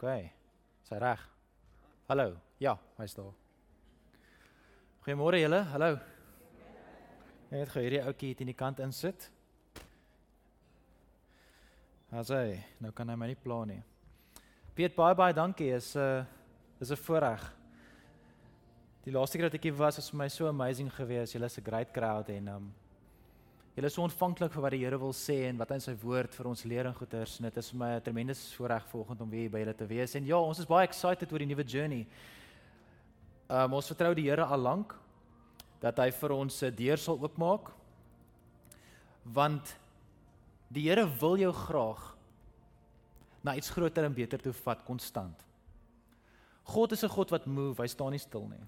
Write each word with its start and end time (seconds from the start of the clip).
OK. 0.00 0.30
Sy 0.88 0.96
reg. 0.96 1.20
Hallo. 2.08 2.30
Ja, 2.56 2.72
hy's 2.96 3.12
daar. 3.12 3.34
Goeiemôre 5.04 5.42
julle. 5.42 5.58
Hallo. 5.74 5.90
Net 7.50 7.68
gou 7.68 7.82
hierdie 7.84 8.00
ouetjie 8.00 8.30
hier 8.30 8.40
in 8.40 8.48
die 8.48 8.56
kant 8.56 8.80
insit. 8.80 9.26
Asai, 12.16 12.62
nou 12.80 12.94
kan 12.96 13.12
hy 13.12 13.18
my 13.20 13.28
nie 13.28 13.36
pla 13.44 13.58
nie. 13.68 13.82
Piet 14.72 14.96
baie 14.96 15.18
baie 15.18 15.36
dankie. 15.36 15.68
Is 15.76 15.92
'n 15.92 16.24
uh, 16.24 16.24
is 16.80 16.90
'n 16.90 16.96
voorreg. 16.96 17.44
Die 19.04 19.12
laaste 19.12 19.36
keer 19.36 19.50
dat 19.50 19.60
ek 19.60 19.68
hier 19.68 19.76
was, 19.76 20.00
was 20.00 20.10
vir 20.10 20.18
my 20.18 20.28
so 20.28 20.48
amazing 20.48 20.88
geweest. 20.88 21.34
Julle 21.34 21.52
is 21.52 21.58
'n 21.58 21.64
great 21.64 21.92
crowd 21.92 22.30
en 22.30 22.48
um 22.48 22.74
julle 23.76 23.86
is 23.86 23.94
so 23.94 24.02
ontvanklik 24.02 24.52
vir 24.52 24.62
wat 24.64 24.74
die 24.74 24.82
Here 24.82 24.98
wil 24.98 25.12
sê 25.14 25.36
en 25.48 25.58
wat 25.60 25.70
hy 25.70 25.78
in 25.78 25.84
sy 25.84 25.94
woord 26.02 26.34
vir 26.34 26.48
ons 26.50 26.64
leer 26.64 26.88
en 26.90 26.94
goeders. 26.94 27.38
En 27.38 27.46
dit 27.48 27.56
is 27.56 27.70
vir 27.70 27.78
my 27.78 27.90
'n 27.96 28.02
tremendous 28.02 28.54
voorreg 28.54 28.86
vanoggend 28.90 29.20
om 29.20 29.30
weer 29.30 29.50
by 29.50 29.58
julle 29.58 29.74
te 29.74 29.86
wees. 29.86 30.14
En 30.14 30.26
ja, 30.26 30.38
ons 30.38 30.58
is 30.58 30.66
baie 30.66 30.86
excited 30.86 31.32
oor 31.32 31.38
die 31.38 31.46
nuwe 31.46 31.64
journey. 31.64 32.06
Um 33.48 33.74
ons 33.74 33.86
vertrou 33.86 34.14
die 34.14 34.28
Here 34.28 34.44
al 34.44 34.58
lank 34.58 34.94
dat 35.80 35.98
hy 35.98 36.10
vir 36.10 36.32
ons 36.32 36.62
'n 36.62 36.74
deur 36.74 36.98
sal 36.98 37.18
oopmaak. 37.18 37.70
Want 39.24 39.76
die 40.68 40.88
Here 40.88 41.06
wil 41.20 41.36
jou 41.36 41.52
graag 41.52 42.16
na 43.42 43.54
iets 43.56 43.70
groter 43.70 44.04
en 44.04 44.14
beter 44.14 44.38
toe 44.38 44.52
vat 44.52 44.84
konstant. 44.84 45.46
God 46.64 46.92
is 46.92 47.04
'n 47.04 47.08
God 47.08 47.30
wat 47.30 47.46
move, 47.46 47.82
hy 47.82 47.86
staan 47.86 48.10
nie 48.10 48.18
stil 48.18 48.48
nie. 48.48 48.66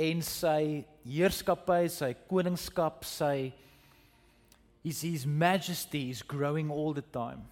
En 0.00 0.22
sy 0.24 0.84
heerskappy, 1.04 1.88
sy 1.92 2.14
koningskap, 2.28 3.04
sy 3.04 3.52
his 4.82 5.02
his 5.02 5.26
majesty 5.26 6.08
is 6.10 6.22
growing 6.22 6.70
all 6.70 6.94
the 6.94 7.04
time. 7.12 7.44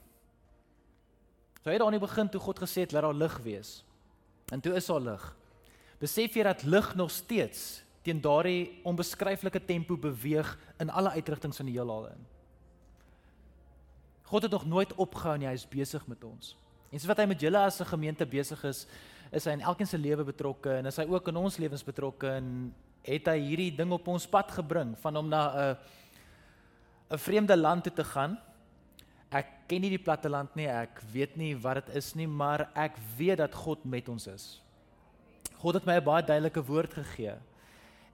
So 1.60 1.68
hy 1.68 1.76
het 1.76 1.84
aan 1.84 1.98
die 1.98 2.02
begin 2.02 2.30
toe 2.32 2.40
God 2.40 2.62
gesê 2.62 2.86
het 2.86 2.94
laat 2.96 3.04
daar 3.04 3.14
lig 3.14 3.36
wees. 3.44 3.84
En 4.50 4.60
toe 4.60 4.74
is 4.74 4.88
daar 4.88 5.04
lig. 5.04 5.26
Besef 6.00 6.34
jy 6.34 6.46
dat 6.48 6.64
lig 6.64 6.94
nog 6.96 7.12
steeds 7.12 7.82
teen 8.02 8.22
daardie 8.24 8.80
onbeskryflike 8.88 9.60
tempo 9.68 9.98
beweeg 10.00 10.54
in 10.80 10.90
alle 10.90 11.12
uitrigtings 11.20 11.60
van 11.60 11.68
die 11.68 11.76
heelal 11.76 12.08
in. 12.08 12.26
God 14.30 14.42
het 14.42 14.52
nog 14.54 14.64
nooit 14.66 14.94
opgehou 14.94 15.36
nie, 15.38 15.48
hy 15.50 15.56
is 15.58 15.68
besig 15.68 16.06
met 16.08 16.24
ons. 16.24 16.54
En 16.90 16.98
soos 16.98 17.10
wat 17.10 17.20
hy 17.20 17.26
met 17.30 17.42
julle 17.42 17.58
as 17.58 17.80
'n 17.80 17.92
gemeente 17.92 18.26
besig 18.26 18.64
is, 18.64 18.86
is 19.30 19.46
hy 19.46 19.52
in 19.52 19.60
elkeen 19.62 19.86
se 19.86 19.98
lewe 19.98 20.24
betrokke 20.24 20.72
en 20.80 20.86
is 20.86 20.98
hy 20.98 21.06
ook 21.06 21.28
in 21.28 21.36
ons 21.36 21.58
lewens 21.62 21.84
betrokke 21.86 22.26
en 22.40 22.74
het 23.06 23.28
hy 23.30 23.38
hierdie 23.38 23.70
ding 23.76 23.92
op 23.94 24.08
ons 24.12 24.26
pad 24.26 24.50
gebring 24.52 24.96
van 25.00 25.16
om 25.16 25.28
na 25.28 25.42
'n 25.50 25.76
'n 27.10 27.18
vreemde 27.18 27.56
land 27.56 27.84
toe 27.84 27.92
te 27.92 28.04
gaan. 28.04 28.38
Ek 29.30 29.46
ken 29.66 29.80
nie 29.80 29.90
die 29.90 30.02
platteland 30.02 30.54
nie, 30.54 30.66
ek 30.66 31.02
weet 31.12 31.36
nie 31.36 31.54
wat 31.54 31.86
dit 31.86 31.96
is 31.96 32.14
nie, 32.14 32.26
maar 32.26 32.70
ek 32.74 32.96
weet 33.18 33.38
dat 33.38 33.54
God 33.54 33.84
met 33.84 34.08
ons 34.08 34.26
is. 34.26 34.60
God 35.58 35.74
het 35.74 35.86
my 35.86 35.96
'n 35.98 36.04
baie 36.04 36.22
duidelike 36.22 36.62
woord 36.62 36.94
gegee. 36.94 37.34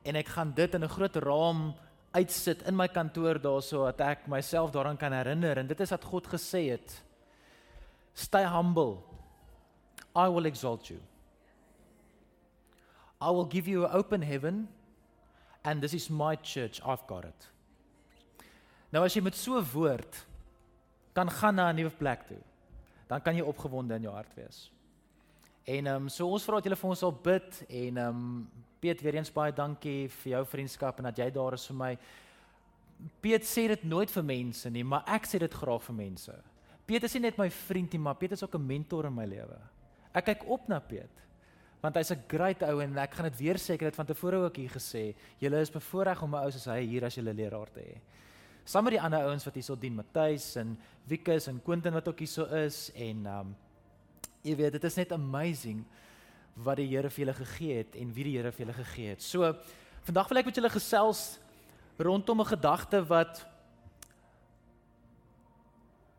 En 0.05 0.17
ek 0.17 0.29
gaan 0.29 0.53
dit 0.55 0.75
in 0.75 0.85
'n 0.85 0.89
groot 0.89 1.17
raam 1.17 1.75
uitsit 2.13 2.63
in 2.63 2.77
my 2.77 2.89
kantoor 2.89 3.39
daarso 3.39 3.85
dat 3.85 4.01
ek 4.01 4.27
myself 4.29 4.71
daaraan 4.71 4.97
kan 4.97 5.13
herinner 5.13 5.59
en 5.59 5.67
dit 5.67 5.81
is 5.81 5.91
wat 5.91 6.05
God 6.05 6.27
gesê 6.27 6.71
het. 6.71 7.03
Stay 8.15 8.45
humble. 8.45 9.16
I 10.17 10.29
will 10.29 10.47
exalt 10.47 10.89
you. 10.91 11.01
I 13.21 13.31
will 13.31 13.45
give 13.45 13.69
you 13.69 13.85
an 13.85 13.91
open 13.93 14.23
heaven 14.23 14.69
and 15.65 15.83
this 15.83 15.95
is 15.95 16.09
my 16.09 16.37
church. 16.37 16.81
I've 16.85 17.07
got 17.07 17.25
it. 17.25 17.49
Nou 18.93 19.03
as 19.05 19.17
jy 19.17 19.21
met 19.21 19.37
so 19.37 19.59
'n 19.59 19.67
woord 19.73 20.25
kan 21.13 21.29
gaan 21.31 21.55
na 21.55 21.69
'n 21.71 21.77
nuwe 21.77 21.91
plek 21.91 22.27
toe, 22.29 22.41
dan 23.09 23.21
kan 23.21 23.37
jy 23.37 23.43
opgewonde 23.43 23.95
in 23.95 24.03
jou 24.03 24.15
hart 24.15 24.35
wees. 24.35 24.71
En 25.65 25.87
ehm 25.87 26.03
um, 26.03 26.09
so 26.09 26.29
ons 26.29 26.45
vra 26.45 26.55
dat 26.55 26.65
julle 26.65 26.77
vir 26.77 26.91
ons 26.91 26.99
sal 26.99 27.13
bid 27.13 27.65
en 27.69 27.97
ehm 27.97 28.09
um, 28.09 28.51
Piet 28.81 29.01
weer 29.01 29.15
eens 29.15 29.33
baie 29.33 29.53
dankie 29.53 30.09
vir 30.09 30.31
jou 30.33 30.45
vriendskap 30.47 30.99
en 30.99 31.05
dat 31.05 31.19
jy 31.19 31.31
daar 31.31 31.55
is 31.55 31.67
vir 31.67 31.77
my. 31.77 31.99
Piet 33.21 33.43
sê 33.43 33.69
dit 33.69 33.85
nooit 33.85 34.11
vir 34.11 34.23
mense 34.23 34.71
nie, 34.71 34.85
maar 34.85 35.03
ek 35.07 35.27
sê 35.27 35.39
dit 35.39 35.55
graag 35.55 35.83
vir 35.83 35.95
mense. 35.95 36.35
Piet 36.87 37.03
is 37.05 37.15
nie 37.15 37.23
net 37.23 37.39
my 37.39 37.49
vriend 37.51 37.93
nie, 37.93 37.99
maar 37.99 38.15
Piet 38.15 38.33
is 38.33 38.43
ook 38.43 38.55
'n 38.55 38.67
mentor 38.67 39.07
in 39.07 39.15
my 39.15 39.25
lewe. 39.25 39.59
Ek 40.17 40.31
kyk 40.31 40.47
op 40.49 40.69
na 40.73 40.81
Piet 40.81 41.13
want 41.85 41.99
hy's 42.01 42.11
'n 42.11 42.25
great 42.27 42.63
ou 42.67 42.81
en 42.81 42.99
ek 42.99 43.15
gaan 43.15 43.29
dit 43.31 43.39
weer 43.39 43.59
sê 43.61 43.75
ek 43.75 43.83
het 43.85 43.93
dit 43.93 44.01
van 44.01 44.07
tevore 44.07 44.37
ook 44.37 44.57
hier 44.57 44.71
gesê. 44.71 45.15
Julle 45.39 45.61
is 45.61 45.71
bevoorreg 45.71 46.23
om 46.23 46.35
'n 46.35 46.43
ou 46.43 46.51
soos 46.51 46.65
hy 46.67 46.83
hier 46.83 47.05
as 47.05 47.15
julle 47.15 47.33
leraar 47.33 47.71
te 47.71 47.81
hê. 47.81 48.01
Saam 48.65 48.85
met 48.85 48.95
die 48.95 49.01
ander 49.01 49.23
ouens 49.29 49.45
wat 49.45 49.55
hierso 49.55 49.77
dien, 49.77 49.95
Matthys 49.95 50.57
en 50.57 50.77
Wikus 51.07 51.47
en 51.47 51.63
Quentin 51.63 51.93
wat 51.93 52.09
ook 52.09 52.19
hierso 52.19 52.45
is 52.45 52.91
en 52.95 53.27
um, 53.27 53.57
jy 54.43 54.57
weet 54.57 54.73
dit 54.73 54.85
is 54.85 54.97
net 54.97 55.13
amazing 55.13 55.85
wat 56.57 56.77
die 56.77 56.89
Here 56.89 57.11
vir 57.11 57.25
julle 57.25 57.35
gegee 57.35 57.77
het 57.77 57.95
en 57.95 58.13
wie 58.13 58.25
die 58.25 58.37
Here 58.37 58.53
vir 58.53 58.67
julle 58.67 58.79
gegee 58.85 59.09
het. 59.11 59.23
So 59.23 59.55
vandag 60.03 60.29
wil 60.29 60.39
ek 60.39 60.47
met 60.47 60.57
julle 60.57 60.71
gesels 60.71 61.39
rondom 61.99 62.41
'n 62.41 62.53
gedagte 62.57 63.05
wat 63.07 63.47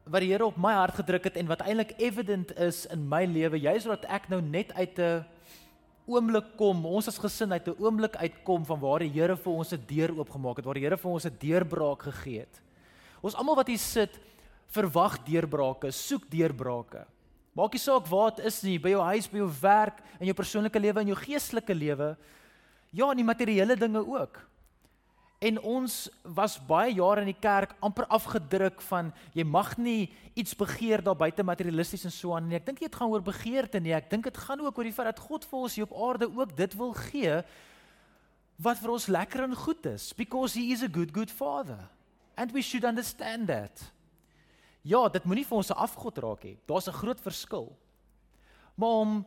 wat 0.10 0.24
die 0.24 0.32
Here 0.32 0.46
op 0.46 0.58
my 0.58 0.74
hart 0.74 0.96
gedruk 0.96 1.24
het 1.30 1.38
en 1.38 1.48
wat 1.48 1.62
eintlik 1.62 1.96
evident 2.02 2.54
is 2.60 2.86
in 2.94 3.08
my 3.10 3.26
lewe, 3.26 3.60
juis 3.60 3.86
omdat 3.86 4.06
ek 4.10 4.30
nou 4.30 4.42
net 4.42 4.74
uit 4.74 5.00
'n 5.00 5.26
oomblik 6.08 6.56
kom, 6.58 6.86
ons 6.86 7.08
as 7.08 7.20
gesin 7.20 7.52
uit 7.52 7.68
'n 7.68 7.76
oomblik 7.80 8.16
uitkom 8.16 8.66
van 8.66 8.80
waar 8.80 9.00
die 9.00 9.10
Here 9.10 9.36
vir 9.36 9.54
ons 9.54 9.74
'n 9.74 9.84
deur 9.88 10.12
oopgemaak 10.18 10.58
het, 10.58 10.66
waar 10.66 10.74
die 10.74 10.84
Here 10.84 10.98
vir 10.98 11.12
ons 11.12 11.26
'n 11.26 11.38
deurbraak 11.40 12.04
gegee 12.04 12.40
het. 12.40 12.62
Ons 13.22 13.36
almal 13.36 13.56
wat 13.56 13.68
hier 13.68 13.78
sit, 13.78 14.20
verwag 14.68 15.24
deurbrake, 15.26 15.92
soek 15.92 16.30
deurbrake. 16.30 17.06
Maak 17.54 17.74
nie 17.74 17.80
saak 17.80 18.06
waar 18.08 18.36
dit 18.36 18.46
is 18.46 18.62
nie, 18.64 18.78
by 18.78 18.90
jou 18.90 19.02
huis, 19.02 19.28
by 19.28 19.38
jou 19.38 19.52
werk, 19.62 20.04
in 20.20 20.28
jou 20.28 20.36
persoonlike 20.38 20.80
lewe 20.80 21.00
en 21.00 21.08
jou 21.08 21.18
geestelike 21.18 21.74
lewe. 21.74 22.18
Ja, 22.92 23.10
en 23.10 23.18
die 23.18 23.26
materiële 23.26 23.76
dinge 23.76 24.04
ook. 24.06 24.38
En 25.38 25.60
ons 25.62 25.96
was 26.34 26.56
baie 26.66 26.96
jare 26.98 27.22
in 27.22 27.30
die 27.30 27.38
kerk 27.38 27.76
amper 27.86 28.08
afgedruk 28.10 28.82
van 28.88 29.12
jy 29.38 29.44
mag 29.46 29.76
nie 29.78 30.10
iets 30.34 30.56
begeer 30.58 31.04
daar 31.06 31.18
buite 31.18 31.46
materialisties 31.46 32.08
en 32.10 32.14
so 32.14 32.34
aan 32.34 32.48
nie. 32.50 32.58
Ek 32.58 32.66
dink 32.66 32.82
dit 32.82 32.96
gaan 32.96 33.12
oor 33.14 33.22
begeerte 33.22 33.80
nie. 33.80 33.94
Ek 33.94 34.10
dink 34.10 34.26
dit 34.26 34.38
gaan 34.38 34.64
ook 34.66 34.78
oor 34.78 34.90
die 34.90 34.96
feit 34.96 35.12
dat 35.12 35.22
God 35.22 35.46
vir 35.46 35.60
ons 35.60 35.76
hier 35.78 35.86
op 35.86 35.94
aarde 36.08 36.30
ook 36.32 36.56
dit 36.58 36.74
wil 36.80 36.96
gee 37.12 37.38
wat 38.58 38.82
vir 38.82 38.90
ons 38.90 39.06
lekker 39.14 39.44
en 39.46 39.54
goed 39.54 39.86
is 39.86 40.10
because 40.18 40.58
he 40.58 40.72
is 40.74 40.82
a 40.82 40.90
good 40.90 41.14
good 41.14 41.30
father. 41.30 41.86
And 42.36 42.52
we 42.54 42.62
should 42.66 42.86
understand 42.86 43.48
that. 43.48 43.92
Ja, 44.82 45.06
dit 45.10 45.26
moenie 45.26 45.46
vir 45.46 45.58
ons 45.58 45.70
'n 45.70 45.78
afgod 45.78 46.18
raak 46.18 46.44
hê. 46.44 46.58
Daar's 46.66 46.88
'n 46.90 46.98
groot 46.98 47.22
verskil. 47.22 47.78
Maar 48.76 48.90
om 49.06 49.26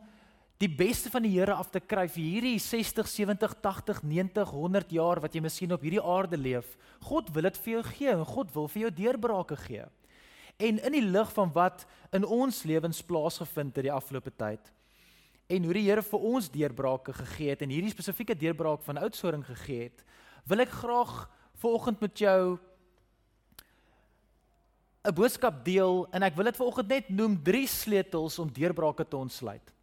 die 0.61 0.69
beste 0.69 1.09
van 1.09 1.25
die 1.25 1.31
Here 1.33 1.55
af 1.57 1.71
te 1.73 1.79
kry 1.81 2.05
vir 2.11 2.21
hierdie 2.21 2.57
60, 2.61 3.07
70, 3.09 3.55
80, 3.63 4.03
90, 4.05 4.51
100 4.53 4.91
jaar 4.93 5.21
wat 5.23 5.33
jy 5.33 5.41
miskien 5.41 5.73
op 5.73 5.81
hierdie 5.81 6.03
aarde 6.03 6.37
leef, 6.37 6.75
God 7.01 7.31
wil 7.33 7.47
dit 7.49 7.57
vir 7.63 7.73
jou 7.73 7.81
gee 7.87 8.11
en 8.13 8.27
God 8.29 8.53
wil 8.53 8.69
vir 8.69 8.83
jou 8.83 8.91
deurbrake 8.99 9.57
gee. 9.63 9.87
En 10.61 10.77
in 10.77 10.93
die 10.93 11.01
lig 11.01 11.33
van 11.33 11.49
wat 11.55 11.87
in 12.13 12.27
ons 12.27 12.61
lewens 12.69 13.01
plaasgevind 13.01 13.73
het 13.79 13.87
die 13.89 13.93
afgelope 13.93 14.33
tyd 14.37 14.69
en 15.51 15.65
hoe 15.67 15.73
die 15.75 15.83
Here 15.83 16.03
vir 16.05 16.27
ons 16.29 16.47
deurbrake 16.47 17.11
gegee 17.11 17.51
het 17.51 17.63
en 17.65 17.73
hierdie 17.73 17.91
spesifieke 17.91 18.37
deurbraak 18.39 18.85
van 18.85 19.01
oudsoring 19.01 19.41
gegee 19.43 19.89
het, 19.89 20.05
wil 20.47 20.63
ek 20.63 20.71
graag 20.79 21.15
vanoggend 21.59 21.99
met 21.99 22.15
jou 22.23 22.59
'n 25.03 25.15
boodskap 25.17 25.65
deel 25.65 26.07
en 26.13 26.23
ek 26.23 26.35
wil 26.35 26.45
dit 26.45 26.55
vanoggend 26.55 26.87
net 26.87 27.09
noem 27.09 27.43
drie 27.43 27.67
sleutels 27.67 28.39
om 28.39 28.47
deurbrake 28.47 29.03
te 29.03 29.17
ontsluit. 29.17 29.73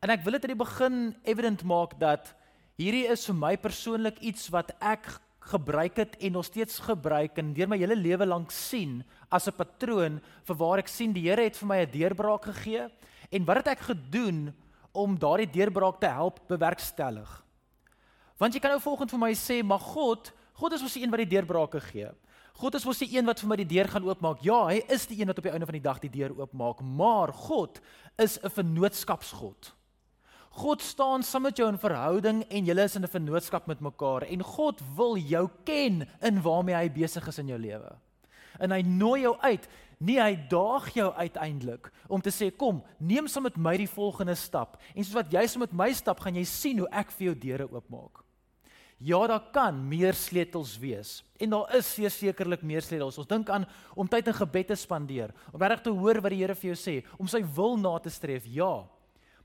En 0.00 0.12
ek 0.12 0.24
wil 0.24 0.36
dit 0.36 0.44
aan 0.44 0.54
die 0.54 0.64
begin 0.64 0.98
evident 1.24 1.62
maak 1.64 1.96
dat 2.00 2.34
hierdie 2.76 3.06
is 3.08 3.24
vir 3.26 3.38
my 3.38 3.56
persoonlik 3.56 4.18
iets 4.20 4.50
wat 4.52 4.74
ek 4.80 5.08
gebruik 5.46 5.96
het 6.02 6.16
en 6.18 6.32
nog 6.36 6.44
steeds 6.44 6.80
gebruik 6.82 7.38
en 7.38 7.54
deur 7.54 7.70
my 7.70 7.78
hele 7.78 7.96
lewe 7.96 8.26
lank 8.26 8.50
sien 8.50 9.04
as 9.30 9.46
'n 9.46 9.56
patroon 9.56 10.20
vir 10.44 10.56
waar 10.56 10.78
ek 10.78 10.88
sien 10.88 11.12
die 11.12 11.28
Here 11.28 11.42
het 11.42 11.56
vir 11.56 11.68
my 11.68 11.78
'n 11.82 11.90
deurbraak 11.90 12.44
gegee 12.44 12.90
en 13.30 13.44
wat 13.44 13.56
het 13.56 13.68
ek 13.68 13.80
gedoen 13.80 14.54
om 14.92 15.18
daardie 15.18 15.50
deurbraak 15.50 16.00
te 16.00 16.08
help 16.08 16.40
bewerkstellig. 16.48 17.44
Want 18.38 18.54
jy 18.54 18.60
kan 18.60 18.70
nou 18.70 18.80
volgens 18.80 19.10
vir 19.12 19.20
my 19.20 19.32
sê, 19.32 19.62
maar 19.64 19.80
God, 19.80 20.32
God 20.52 20.72
is 20.72 20.82
mos 20.82 20.92
die 20.92 21.02
een 21.02 21.10
wat 21.10 21.24
die 21.24 21.34
deurbrake 21.36 21.80
gee. 21.80 22.10
God 22.56 22.74
is 22.74 22.84
mos 22.84 22.98
die 22.98 23.10
een 23.16 23.26
wat 23.28 23.40
vir 23.40 23.48
my 23.48 23.56
die 23.56 23.68
deur 23.68 23.88
gaan 23.88 24.04
oopmaak. 24.04 24.42
Ja, 24.44 24.66
hy 24.66 24.82
is 24.88 25.06
die 25.06 25.20
een 25.20 25.28
wat 25.28 25.38
op 25.38 25.44
die 25.44 25.52
einde 25.52 25.66
van 25.68 25.76
die 25.76 25.84
dag 25.84 26.00
die 26.00 26.10
deur 26.10 26.32
oopmaak, 26.38 26.80
maar 26.80 27.32
God 27.32 27.80
is 28.16 28.38
'n 28.42 28.48
vennootskapsgod. 28.48 29.72
God 30.56 30.80
staan 30.80 31.24
saam 31.26 31.44
met 31.44 31.58
jou 31.60 31.66
in 31.68 31.76
verhouding 31.76 32.38
en 32.48 32.68
julle 32.68 32.84
is 32.88 32.96
in 32.96 33.04
'n 33.04 33.12
vennootskap 33.12 33.66
met 33.66 33.80
mekaar 33.80 34.24
en 34.24 34.42
God 34.42 34.80
wil 34.96 35.16
jou 35.16 35.50
ken 35.64 36.08
in 36.22 36.42
waarmee 36.42 36.74
hy 36.74 36.88
besig 36.88 37.28
is 37.28 37.38
in 37.38 37.48
jou 37.48 37.58
lewe. 37.58 37.92
En 38.58 38.70
hy 38.70 38.80
nooi 38.82 39.20
jou 39.20 39.36
uit, 39.40 39.68
nie 40.00 40.18
hy 40.20 40.34
daag 40.48 40.88
jou 40.94 41.12
uiteindelik 41.12 41.92
om 42.08 42.20
te 42.20 42.30
sê 42.30 42.50
kom, 42.56 42.82
neem 42.98 43.28
saam 43.28 43.42
met 43.42 43.56
my 43.56 43.76
die 43.76 43.88
volgende 43.88 44.34
stap 44.34 44.80
en 44.94 45.04
soos 45.04 45.14
wat 45.14 45.32
jy 45.32 45.46
saam 45.46 45.60
met 45.60 45.72
my 45.72 45.92
stap, 45.92 46.20
gaan 46.20 46.34
jy 46.34 46.44
sien 46.44 46.78
hoe 46.78 46.88
ek 46.90 47.10
vir 47.10 47.26
jou 47.26 47.34
deure 47.34 47.72
oopmaak. 47.72 48.24
Ja, 48.98 49.26
daar 49.26 49.50
kan 49.52 49.88
meer 49.88 50.14
sleutels 50.14 50.78
wees. 50.78 51.22
En 51.38 51.50
daar 51.50 51.74
is 51.76 51.98
sekerlik 52.16 52.62
meer 52.62 52.80
sleutels. 52.80 53.18
Ons 53.18 53.26
dink 53.26 53.50
aan 53.50 53.66
om 53.94 54.08
tyd 54.08 54.26
in 54.26 54.34
gebed 54.34 54.66
te 54.66 54.74
spandeer, 54.74 55.34
om 55.52 55.60
reg 55.60 55.82
te 55.82 55.90
hoor 55.90 56.20
wat 56.22 56.30
die 56.30 56.38
Here 56.40 56.54
vir 56.54 56.74
jou 56.74 56.76
sê, 56.80 57.04
om 57.18 57.28
sy 57.28 57.42
wil 57.44 57.76
na 57.76 57.98
te 57.98 58.10
streef. 58.10 58.46
Ja. 58.46 58.88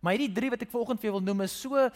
Maar 0.01 0.17
hierdie 0.17 0.33
drie 0.33 0.49
wat 0.49 0.61
ek 0.65 0.73
vanoggend 0.73 1.01
vir 1.01 1.09
jou 1.09 1.19
wil 1.19 1.25
noem 1.25 1.45
is 1.45 1.55
so 1.61 1.89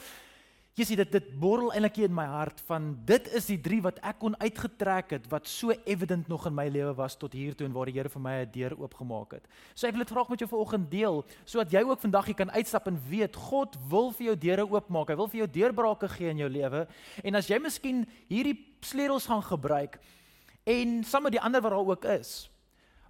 sien 0.83 0.99
dit 0.99 1.11
dit 1.11 1.27
borrel 1.39 1.69
eintlik 1.71 2.01
in 2.03 2.13
my 2.13 2.25
hart 2.27 2.59
van 2.67 2.89
dit 3.07 3.29
is 3.37 3.45
die 3.47 3.59
drie 3.63 3.79
wat 3.83 4.01
ek 4.03 4.17
kon 4.19 4.33
uitgetrek 4.41 5.13
het 5.15 5.29
wat 5.31 5.47
so 5.47 5.71
evident 5.87 6.27
nog 6.27 6.47
in 6.49 6.55
my 6.55 6.65
lewe 6.67 6.91
was 6.97 7.15
tot 7.15 7.33
hier 7.33 7.55
toe 7.55 7.63
en 7.67 7.73
waar 7.73 7.87
die 7.87 7.95
Here 7.95 8.11
vir 8.11 8.21
my 8.21 8.33
'n 8.43 8.51
deur 8.51 8.75
oopgemaak 8.75 9.31
het. 9.31 9.47
So 9.73 9.87
ek 9.87 9.93
wil 9.93 10.03
dit 10.03 10.11
graag 10.11 10.29
met 10.29 10.39
jou 10.39 10.49
vanoggend 10.49 10.91
deel 10.91 11.25
sodat 11.45 11.71
jy 11.71 11.81
ook 11.81 12.01
vandag 12.01 12.27
jy 12.27 12.33
kan 12.33 12.51
uitstap 12.51 12.87
en 12.87 12.99
weet 13.09 13.35
God 13.35 13.77
wil 13.89 14.11
vir 14.11 14.25
jou 14.25 14.35
deure 14.35 14.67
oopmaak. 14.67 15.09
Hy 15.09 15.15
wil 15.15 15.27
vir 15.27 15.39
jou 15.39 15.47
deurbrake 15.47 16.09
gee 16.09 16.29
in 16.29 16.37
jou 16.37 16.49
lewe. 16.49 16.87
En 17.23 17.35
as 17.35 17.47
jy 17.47 17.59
miskien 17.59 18.05
hierdie 18.27 18.75
sleutels 18.81 19.25
gaan 19.27 19.43
gebruik 19.43 19.99
en 20.65 21.03
sommer 21.03 21.31
die 21.31 21.41
ander 21.41 21.61
wat 21.61 21.71
daar 21.71 21.87
ook 21.87 22.05
is, 22.05 22.49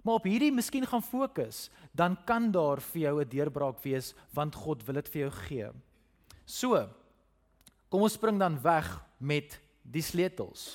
maar 0.06 0.20
op 0.20 0.28
hierdie 0.30 0.52
miskien 0.54 0.86
gaan 0.86 1.02
fokus, 1.02 1.66
dan 1.90 2.14
kan 2.28 2.52
daar 2.54 2.78
vir 2.92 3.02
jou 3.02 3.14
'n 3.20 3.28
deurbraak 3.28 3.82
wees 3.82 4.14
want 4.32 4.54
God 4.54 4.86
wil 4.86 4.94
dit 4.94 5.08
vir 5.08 5.20
jou 5.26 5.30
gee. 5.30 5.70
So, 6.46 6.86
Kom 7.96 8.02
ons 8.02 8.16
spring 8.18 8.38
dan 8.40 8.58
weg 8.62 8.88
met 9.16 9.54
die 9.86 10.02
sleutels. 10.02 10.74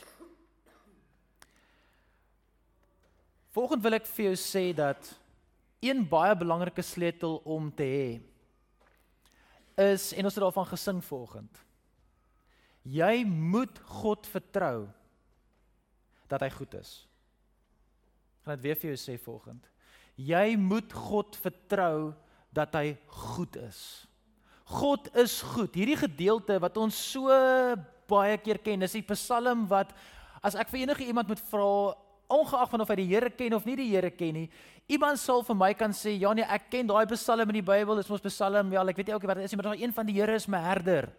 Volgens 3.52 3.84
wil 3.84 3.98
ek 3.98 4.08
vir 4.08 4.30
jou 4.30 4.38
sê 4.40 4.64
dat 4.76 5.10
een 5.84 6.06
baie 6.08 6.38
belangrike 6.40 6.84
sleutel 6.86 7.42
om 7.44 7.68
te 7.76 7.84
hê 7.84 8.10
is 9.82 10.12
en 10.16 10.28
ons 10.28 10.38
het 10.38 10.44
daarvan 10.44 10.70
gesing 10.70 11.04
vanoggend. 11.04 11.62
Jy 12.88 13.26
moet 13.28 13.80
God 14.02 14.28
vertrou 14.30 14.88
dat 16.32 16.46
hy 16.46 16.50
goed 16.54 16.80
is. 16.80 16.94
Gaan 18.46 18.58
dit 18.58 18.70
weer 18.70 18.80
vir 18.80 18.94
jou 18.94 19.00
sê 19.00 19.18
vanoggend. 19.22 19.68
Jy 20.18 20.56
moet 20.60 20.94
God 20.94 21.38
vertrou 21.40 22.14
dat 22.54 22.74
hy 22.76 22.96
goed 23.32 23.56
is. 23.62 23.82
God 24.72 25.10
is 25.20 25.40
goed. 25.54 25.76
Hierdie 25.76 26.00
gedeelte 26.00 26.58
wat 26.62 26.78
ons 26.80 26.96
so 26.96 27.32
baie 28.12 28.38
keer 28.44 28.60
ken, 28.64 28.84
is 28.84 28.96
die 28.96 29.06
Psalm 29.14 29.66
wat 29.72 29.94
as 30.44 30.58
ek 30.60 30.72
vir 30.72 30.84
enige 30.84 31.06
iemand 31.06 31.30
moet 31.32 31.42
vra, 31.52 31.96
ongeag 32.32 32.70
van 32.72 32.84
of 32.84 32.92
hy 32.92 32.98
die 33.02 33.10
Here 33.12 33.32
ken 33.36 33.56
of 33.56 33.66
nie 33.68 33.78
die 33.80 33.90
Here 33.92 34.12
ken 34.12 34.36
nie, 34.40 34.46
iemand 34.92 35.20
sal 35.22 35.44
vir 35.48 35.58
my 35.58 35.72
kan 35.78 35.94
sê, 35.96 36.16
ja 36.20 36.32
nee, 36.36 36.48
ek 36.48 36.70
ken 36.72 36.90
daai 36.90 37.06
Psalm 37.14 37.52
in 37.52 37.60
die 37.60 37.66
Bybel, 37.66 38.00
dis 38.00 38.12
mos 38.12 38.24
Psalm, 38.26 38.72
ja, 38.74 38.84
ek 38.84 39.00
weet 39.00 39.12
nie 39.12 39.18
ook 39.18 39.28
wat 39.30 39.42
dit 39.42 39.48
is 39.48 39.54
nie, 39.54 39.60
maar 39.62 39.72
daar 39.72 39.84
een 39.84 39.96
van 39.96 40.08
die 40.08 40.16
Here 40.18 40.36
is 40.40 40.48
my 40.52 40.62
herder. 40.64 41.12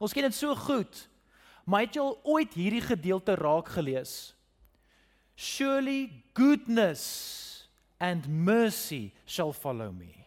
Ons 0.00 0.12
ken 0.16 0.26
dit 0.28 0.36
so 0.36 0.52
goed. 0.66 1.06
Maar 1.66 1.86
het 1.86 1.96
jy 1.96 2.02
al 2.04 2.18
ooit 2.36 2.52
hierdie 2.54 2.84
gedeelte 2.84 3.34
raak 3.38 3.72
gelees? 3.74 4.35
Surely 5.36 6.24
goodness 6.34 7.68
and 8.00 8.26
mercy 8.28 9.12
shall 9.26 9.52
follow 9.52 9.92
me. 9.92 10.26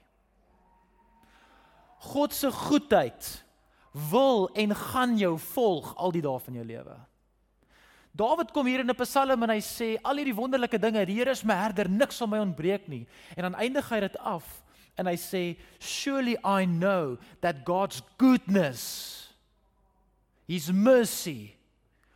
God 2.14 2.34
se 2.34 2.52
goedheid 2.52 3.44
wil 3.92 4.50
en 4.54 4.76
gaan 4.76 5.18
jou 5.18 5.34
volg 5.52 5.96
al 5.98 6.14
die 6.14 6.22
dae 6.24 6.40
van 6.46 6.60
jou 6.62 6.66
lewe. 6.66 6.96
Dawid 8.20 8.52
kom 8.54 8.66
hier 8.66 8.80
in 8.80 8.90
'n 8.90 8.96
Psalm 9.04 9.44
en 9.44 9.50
hy 9.50 9.62
sê 9.62 9.98
al 10.04 10.18
hierdie 10.18 10.36
wonderlike 10.36 10.80
dinge, 10.80 11.06
die 11.06 11.16
Here 11.16 11.32
is 11.32 11.44
my 11.44 11.54
herder, 11.54 11.90
niks 11.90 12.18
sal 12.18 12.28
my 12.28 12.40
ontbreek 12.40 12.88
nie. 12.88 13.08
En 13.36 13.44
dan 13.44 13.56
eindig 13.56 13.90
hy 13.90 14.00
dit 14.00 14.18
af 14.18 14.64
en 14.98 15.08
hy 15.08 15.16
sê 15.16 15.58
surely 15.80 16.38
I 16.44 16.66
know 16.66 17.18
that 17.42 17.66
God's 17.66 18.02
goodness 18.18 19.34
his 20.48 20.72
mercy 20.72 21.56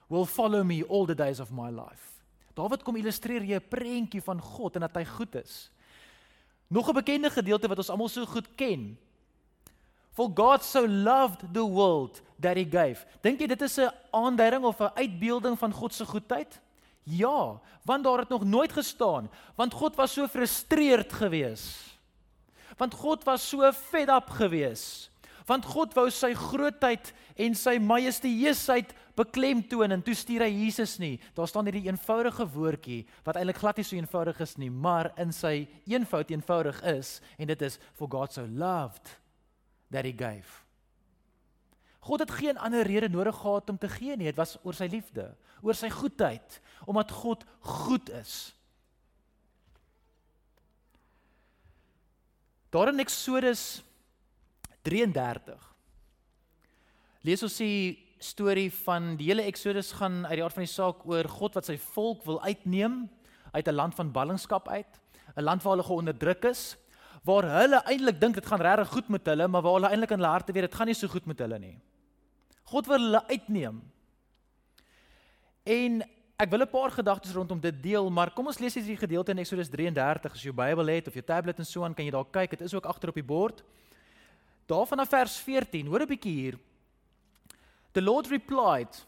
will 0.10 0.26
follow 0.26 0.64
me 0.64 0.84
all 0.84 1.06
the 1.06 1.16
days 1.16 1.40
of 1.40 1.52
my 1.52 1.70
life. 1.70 2.13
Dawid 2.54 2.84
kom 2.84 2.96
illustreer 2.96 3.42
jy 3.42 3.56
'n 3.56 3.70
prentjie 3.70 4.22
van 4.22 4.42
God 4.42 4.76
en 4.76 4.82
dat 4.82 4.96
hy 4.96 5.06
goed 5.06 5.36
is. 5.36 5.72
Nog 6.70 6.90
'n 6.90 6.94
bekende 6.94 7.30
gedeelte 7.30 7.68
wat 7.68 7.78
ons 7.78 7.90
almal 7.90 8.10
so 8.10 8.26
goed 8.26 8.56
ken, 8.56 8.98
For 10.14 10.30
God 10.30 10.62
so 10.64 10.86
loved 10.86 11.54
the 11.54 11.66
world 11.66 12.22
that 12.40 12.58
he 12.58 12.66
gave. 12.70 13.02
Dink 13.26 13.42
jy 13.42 13.48
dit 13.50 13.62
is 13.66 13.80
'n 13.80 13.90
aanduiding 14.14 14.64
of 14.64 14.80
'n 14.80 14.94
uitbeelding 14.94 15.58
van 15.58 15.74
God 15.74 15.94
se 15.94 16.06
goedheid? 16.06 16.62
Ja, 17.04 17.60
want 17.84 18.04
daar 18.04 18.20
het 18.20 18.30
nog 18.30 18.46
nooit 18.46 18.72
gestaan, 18.72 19.30
want 19.56 19.74
God 19.74 19.96
was 19.96 20.14
so 20.14 20.28
frustreerd 20.28 21.14
gewees. 21.14 21.98
Want 22.78 22.94
God 22.94 23.24
was 23.24 23.50
so 23.50 23.72
fed 23.72 24.10
up 24.10 24.30
gewees. 24.30 25.10
Want 25.48 25.66
God 25.68 25.96
wou 25.98 26.08
sy 26.14 26.32
grootheid 26.38 27.12
en 27.36 27.56
sy 27.58 27.76
majesteiteit 27.82 28.94
beklemtoon 29.18 29.92
en 29.92 30.04
toe 30.06 30.16
stuur 30.18 30.46
hy 30.46 30.52
Jesus 30.64 30.96
nie. 31.02 31.18
Daar 31.36 31.50
staan 31.50 31.68
hierdie 31.70 31.90
eenvoudige 31.90 32.48
woordjie 32.56 33.04
wat 33.26 33.38
eintlik 33.38 33.60
glad 33.62 33.80
nie 33.80 33.86
so 33.88 33.98
eenvoudig 33.98 34.40
is 34.46 34.56
nie, 34.62 34.72
maar 34.72 35.12
in 35.22 35.34
sy 35.36 35.68
eenvoud 35.90 36.32
eenvoudig 36.34 36.80
is 36.96 37.18
en 37.38 37.52
dit 37.52 37.68
is 37.68 37.80
for 37.98 38.10
God 38.10 38.34
so 38.34 38.48
loved 38.48 39.12
that 39.92 40.08
he 40.08 40.14
gave. 40.16 40.64
God 42.04 42.26
het 42.26 42.34
geen 42.36 42.58
ander 42.60 42.84
rede 42.84 43.08
nodig 43.10 43.36
gehad 43.36 43.70
om 43.70 43.78
te 43.80 43.88
gee 43.88 44.16
nie. 44.18 44.28
Dit 44.28 44.40
was 44.40 44.58
oor 44.64 44.76
sy 44.76 44.90
liefde, 44.92 45.30
oor 45.64 45.78
sy 45.78 45.88
goedheid, 45.94 46.60
omdat 46.90 47.14
God 47.16 47.46
goed 47.64 48.10
is. 48.20 48.52
Daar 52.74 52.90
in 52.90 53.00
Eksodus 53.00 53.84
33 54.84 55.74
lees 57.24 57.44
ons 57.46 57.58
die 57.58 58.04
storie 58.24 58.70
van 58.84 59.14
die 59.20 59.30
hele 59.30 59.46
Eksodus 59.48 59.94
gaan 59.98 60.24
uit 60.28 60.38
die 60.38 60.44
aard 60.44 60.56
van 60.56 60.66
die 60.66 60.72
saak 60.72 61.04
oor 61.08 61.28
God 61.32 61.58
wat 61.60 61.68
sy 61.68 61.78
volk 61.96 62.24
wil 62.28 62.40
uitneem 62.44 63.06
uit 63.54 63.68
'n 63.68 63.76
land 63.76 63.96
van 63.96 64.12
ballingskap 64.12 64.68
uit, 64.68 65.00
'n 65.38 65.44
land 65.44 65.64
waar 65.64 65.76
hulle 65.76 65.88
geonderdruk 65.88 66.46
is, 66.46 66.78
waar 67.24 67.44
hulle 67.44 67.84
eintlik 67.86 68.20
dink 68.20 68.36
dit 68.36 68.46
gaan 68.46 68.62
regtig 68.62 68.90
goed 68.90 69.10
met 69.10 69.26
hulle, 69.26 69.48
maar 69.48 69.62
waar 69.62 69.74
hulle 69.74 69.90
eintlik 69.90 70.12
in 70.12 70.20
hulle 70.20 70.32
harte 70.32 70.54
weet 70.54 70.70
dit 70.70 70.76
gaan 70.76 70.88
nie 70.88 70.96
so 70.96 71.08
goed 71.08 71.26
met 71.26 71.40
hulle 71.40 71.60
nie. 71.60 71.80
God 72.64 72.88
wil 72.88 73.00
hulle 73.00 73.28
uitneem. 73.28 73.82
En 75.64 76.04
ek 76.38 76.50
wil 76.50 76.62
'n 76.62 76.70
paar 76.70 76.92
gedagtes 76.92 77.34
rondom 77.34 77.60
dit 77.60 77.84
deel, 77.84 78.10
maar 78.10 78.32
kom 78.32 78.48
ons 78.48 78.60
lees 78.60 78.74
hierdie 78.74 78.98
gedeelte 78.98 79.32
in 79.32 79.38
Eksodus 79.38 79.70
33 79.70 80.32
as 80.32 80.42
jy 80.42 80.52
jou 80.52 80.56
Bybel 80.56 80.88
het 80.88 81.08
of 81.08 81.14
jou 81.14 81.24
tablet 81.24 81.60
en 81.60 81.66
so 81.66 81.84
aan, 81.84 81.94
kan 81.94 82.06
jy 82.06 82.12
daar 82.12 82.26
kyk. 82.26 82.50
Dit 82.50 82.62
is 82.62 82.74
ook 82.74 82.86
agter 82.86 83.10
op 83.10 83.16
die 83.16 83.24
bord. 83.24 83.64
Daarvan 84.66 85.00
af 85.00 85.10
vers 85.10 85.38
14. 85.38 85.88
Hoor 85.88 86.02
'n 86.02 86.08
bietjie 86.08 86.34
hier. 86.34 86.60
The 87.92 88.02
Lord 88.02 88.28
replied, 88.28 89.06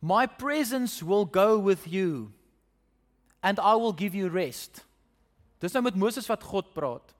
"My 0.00 0.26
presence 0.26 1.04
will 1.04 1.26
go 1.26 1.58
with 1.58 1.86
you 1.86 2.32
and 3.42 3.58
I 3.58 3.74
will 3.74 3.94
give 3.94 4.16
you 4.16 4.28
rest." 4.28 4.84
Dis 5.58 5.72
nou 5.72 5.82
met 5.82 5.96
Moses 5.96 6.26
wat 6.26 6.42
God 6.42 6.72
praat. 6.74 7.14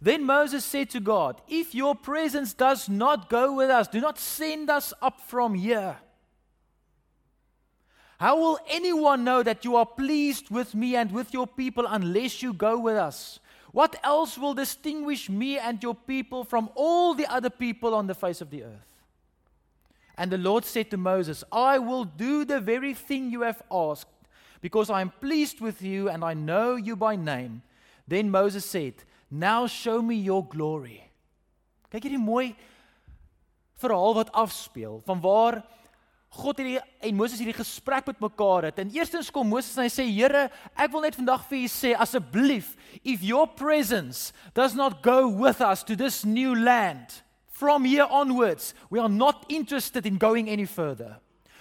Then 0.00 0.24
Moses 0.24 0.64
said 0.64 0.90
to 0.90 1.00
God, 1.00 1.40
If 1.48 1.74
your 1.74 1.94
presence 1.94 2.54
does 2.54 2.88
not 2.88 3.28
go 3.28 3.52
with 3.52 3.68
us, 3.68 3.88
do 3.88 4.00
not 4.00 4.18
send 4.18 4.70
us 4.70 4.94
up 5.02 5.20
from 5.20 5.54
here. 5.54 5.98
How 8.18 8.36
will 8.36 8.58
anyone 8.68 9.24
know 9.24 9.42
that 9.42 9.64
you 9.64 9.76
are 9.76 9.86
pleased 9.86 10.50
with 10.50 10.74
me 10.74 10.96
and 10.96 11.12
with 11.12 11.32
your 11.32 11.46
people 11.46 11.86
unless 11.86 12.42
you 12.42 12.52
go 12.52 12.78
with 12.78 12.96
us? 12.96 13.40
What 13.78 13.94
else 14.02 14.36
will 14.36 14.54
distinguish 14.54 15.30
me 15.30 15.56
and 15.56 15.80
your 15.80 15.94
people 15.94 16.42
from 16.42 16.68
all 16.74 17.14
the 17.14 17.30
other 17.32 17.48
people 17.48 17.94
on 17.94 18.08
the 18.08 18.14
face 18.14 18.40
of 18.40 18.50
the 18.50 18.64
earth? 18.64 18.90
And 20.16 20.32
the 20.32 20.36
Lord 20.36 20.64
said 20.64 20.90
to 20.90 20.96
Moses, 20.96 21.44
I 21.52 21.78
will 21.78 22.04
do 22.04 22.44
the 22.44 22.58
very 22.58 22.92
thing 22.92 23.30
you 23.30 23.42
have 23.42 23.62
asked 23.70 24.10
because 24.60 24.90
I 24.90 25.00
am 25.00 25.12
pleased 25.20 25.60
with 25.60 25.80
you 25.80 26.08
and 26.08 26.24
I 26.24 26.34
know 26.34 26.74
you 26.74 26.96
by 26.96 27.14
name. 27.14 27.62
Then 28.08 28.32
Moses 28.32 28.64
said, 28.64 28.94
Now 29.30 29.68
show 29.68 30.02
me 30.02 30.16
your 30.16 30.44
glory. 30.44 31.04
Kyk 31.92 32.02
hierdie 32.02 32.18
mooi 32.18 32.56
verhaal 33.78 34.18
wat 34.18 34.34
afspeel 34.34 34.98
van 35.06 35.22
waar 35.22 35.62
God 36.30 36.58
hierdie 36.60 36.80
en 37.00 37.16
Moses 37.16 37.40
hierdie 37.40 37.56
gesprek 37.56 38.06
met 38.06 38.20
mekaar 38.20 38.68
het. 38.68 38.78
En 38.78 38.90
eerstens 38.92 39.30
kom 39.32 39.48
Moses 39.48 39.76
en 39.76 39.86
hy 39.86 39.92
sê: 39.92 40.04
"Here, 40.04 40.50
ek 40.76 40.92
wil 40.92 41.00
net 41.00 41.16
vandag 41.16 41.46
vir 41.48 41.64
u 41.64 41.68
sê 41.68 41.94
asseblief, 41.96 42.76
if 43.02 43.22
your 43.22 43.46
presence 43.46 44.32
does 44.54 44.74
not 44.74 45.02
go 45.02 45.28
with 45.28 45.60
us 45.60 45.82
to 45.84 45.96
this 45.96 46.24
new 46.24 46.54
land, 46.54 47.22
from 47.48 47.84
here 47.84 48.06
onwards, 48.06 48.74
we 48.90 49.00
are 49.00 49.08
not 49.08 49.46
interested 49.48 50.06
in 50.06 50.18
going 50.18 50.48
any 50.48 50.66
further." 50.66 51.20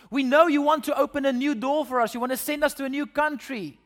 We 0.09 0.23
know 0.23 0.47
you 0.47 0.61
want 0.61 0.85
to 0.85 0.95
open 0.95 1.25
a 1.25 1.33
new 1.33 1.53
door 1.55 1.85
for 1.85 2.01
us. 2.01 2.13
You 2.13 2.19
want 2.19 2.31
to 2.31 2.37
send 2.37 2.63
us 2.63 2.73
to 2.75 2.85
a 2.85 2.89
new 2.89 3.05
country. 3.05 3.79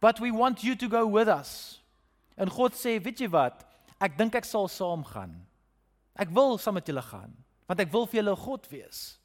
But 0.00 0.20
we 0.20 0.30
want 0.30 0.62
you 0.62 0.76
to 0.76 0.88
go 0.88 1.06
with 1.06 1.28
us. 1.28 1.80
En 2.36 2.48
God 2.48 2.72
sê, 2.72 2.98
weet 3.02 3.18
jy 3.18 3.28
wat? 3.32 3.64
Ek 4.00 4.18
dink 4.18 4.36
ek 4.38 4.46
sal 4.46 4.68
saam 4.70 5.02
gaan. 5.08 5.32
Ek 6.18 6.30
wil 6.34 6.58
saam 6.58 6.76
met 6.78 6.86
julle 6.86 7.02
gaan, 7.02 7.32
want 7.66 7.80
ek 7.82 7.90
wil 7.92 8.06
vir 8.06 8.20
julle 8.20 8.34
God 8.38 8.68
wees. 8.70 9.18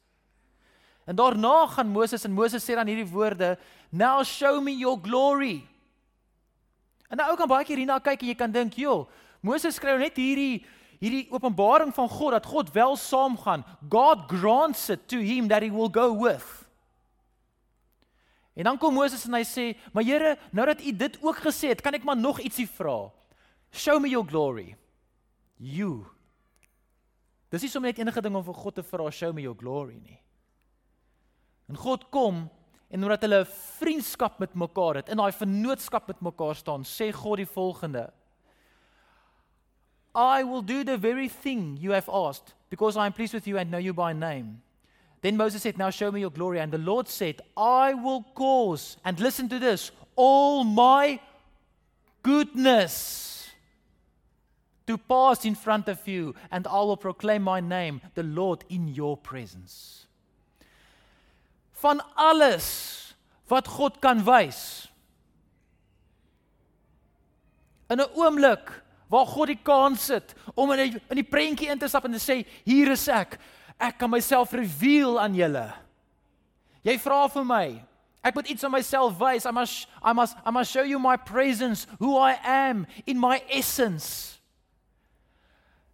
En 1.04 1.16
daarna 1.16 1.66
gaan 1.66 1.88
Moses 1.88 2.24
en 2.24 2.32
Moses 2.32 2.64
sê 2.64 2.74
dan 2.74 2.86
hierdie 2.86 3.12
woorde, 3.12 3.58
"Now 3.90 4.24
show 4.24 4.62
me 4.62 4.76
your 4.76 4.98
glory." 5.02 5.66
En 7.08 7.16
nou 7.16 7.36
kan 7.36 7.48
baie 7.48 7.64
keer 7.64 7.76
hierna 7.76 7.98
kyk 7.98 8.22
en 8.22 8.28
jy 8.28 8.34
kan 8.34 8.50
dink, 8.50 8.74
"Joh, 8.74 9.08
Moses 9.40 9.74
skryf 9.74 9.98
net 9.98 10.16
hierdie 10.16 10.64
hierdie 11.04 11.26
openbaring 11.30 11.92
van 11.94 12.08
God 12.08 12.30
dat 12.38 12.46
God 12.46 12.72
wel 12.72 12.96
saamgaan. 12.96 13.64
God 13.90 14.18
grants 14.30 14.88
it 14.88 15.08
to 15.08 15.20
him 15.20 15.48
that 15.48 15.62
he 15.62 15.70
will 15.72 15.90
go 15.92 16.14
with. 16.16 16.64
En 18.54 18.64
dan 18.64 18.78
kom 18.78 18.94
Moses 18.94 19.24
en 19.26 19.34
hy 19.34 19.42
sê, 19.42 19.76
"Maar 19.92 20.04
Here, 20.04 20.38
nou 20.52 20.66
dat 20.66 20.80
U 20.80 20.96
dit 20.96 21.18
ook 21.20 21.36
gesê 21.36 21.68
het, 21.68 21.80
kan 21.80 21.94
ek 21.94 22.04
maar 22.04 22.16
nog 22.16 22.40
ietsie 22.40 22.68
vra. 22.68 23.10
Show 23.70 24.00
me 24.00 24.08
your 24.08 24.26
glory." 24.26 24.76
You. 25.56 26.06
Dis 27.50 27.62
nie 27.62 27.70
sommer 27.70 27.90
net 27.90 27.98
enige 27.98 28.20
ding 28.20 28.34
om 28.34 28.44
vir 28.44 28.54
God 28.54 28.74
te 28.74 28.82
vra, 28.82 29.10
"Show 29.10 29.32
me 29.32 29.42
your 29.42 29.56
glory" 29.56 29.98
nie. 30.02 30.20
En 31.68 31.76
God 31.76 32.10
kom 32.10 32.48
en 32.90 33.02
omdat 33.02 33.22
hulle 33.22 33.40
'n 33.40 33.54
vriendskap 33.78 34.38
met 34.38 34.54
mekaar 34.54 34.94
het, 34.94 35.08
in 35.08 35.16
daai 35.16 35.32
vennootskap 35.32 36.06
met 36.06 36.20
mekaar 36.20 36.54
staan, 36.54 36.84
sê 36.84 37.12
God 37.12 37.36
die 37.36 37.46
volgende: 37.46 38.12
I 40.14 40.44
will 40.44 40.62
do 40.62 40.84
the 40.84 40.98
very 40.98 41.28
thing 41.28 41.76
you 41.80 41.92
have 41.92 42.08
asked 42.08 42.54
because 42.70 42.96
I 42.96 43.06
am 43.06 43.12
pleased 43.12 43.34
with 43.34 43.46
you 43.46 43.58
and 43.58 43.70
know 43.70 43.80
you 43.80 43.92
by 43.92 44.12
name. 44.12 44.62
Then 45.24 45.36
Moses 45.36 45.62
said, 45.62 45.78
Now 45.78 45.90
show 45.90 46.12
me 46.12 46.20
your 46.20 46.30
glory. 46.30 46.60
And 46.60 46.70
the 46.70 46.78
Lord 46.78 47.08
said, 47.08 47.40
I 47.56 47.94
will 47.94 48.24
cause, 48.34 48.98
and 49.04 49.18
listen 49.18 49.48
to 49.48 49.58
this, 49.58 49.90
all 50.16 50.64
my 50.64 51.18
goodness 52.22 53.50
to 54.86 54.98
pass 54.98 55.46
in 55.46 55.54
front 55.54 55.88
of 55.88 56.06
you, 56.06 56.34
and 56.50 56.66
I 56.66 56.80
will 56.80 56.98
proclaim 56.98 57.42
my 57.42 57.60
name, 57.60 58.02
the 58.14 58.22
Lord, 58.22 58.64
in 58.68 58.88
your 58.88 59.16
presence. 59.16 60.06
Van 61.82 62.00
alles 62.14 62.68
wat 63.50 63.68
God 63.68 63.98
kan 64.00 64.22
wys. 64.24 64.88
In 67.90 68.00
'n 68.00 68.10
oomblik 68.14 68.82
waar 69.08 69.26
God 69.26 69.46
die 69.46 69.60
kans 69.62 70.08
het 70.08 70.34
om 70.54 70.72
in 70.72 70.90
die, 70.90 71.02
in 71.08 71.20
die 71.20 71.30
prentjie 71.30 71.68
in 71.68 71.78
te 71.78 71.88
stap 71.88 72.04
en 72.04 72.16
te 72.16 72.22
sê 72.22 72.46
hier 72.64 72.90
is 72.90 73.08
ek. 73.08 73.38
Ek 73.78 73.98
kan 73.98 74.10
myself 74.10 74.52
reveal 74.52 75.20
aan 75.20 75.34
julle. 75.34 75.72
Jy 76.82 76.98
vra 76.98 77.28
vir 77.28 77.44
my. 77.44 77.66
Ek 78.24 78.34
moet 78.34 78.48
iets 78.48 78.64
van 78.64 78.72
myself 78.72 79.18
wys. 79.20 79.44
I 79.44 79.52
must 79.52 79.88
I 80.02 80.12
must 80.12 80.36
I 80.46 80.50
must 80.50 80.72
show 80.72 80.82
you 80.82 80.98
my 80.98 81.16
presence, 81.16 81.86
who 81.98 82.16
I 82.16 82.38
am 82.42 82.86
in 83.06 83.20
my 83.20 83.42
essence. 83.48 84.40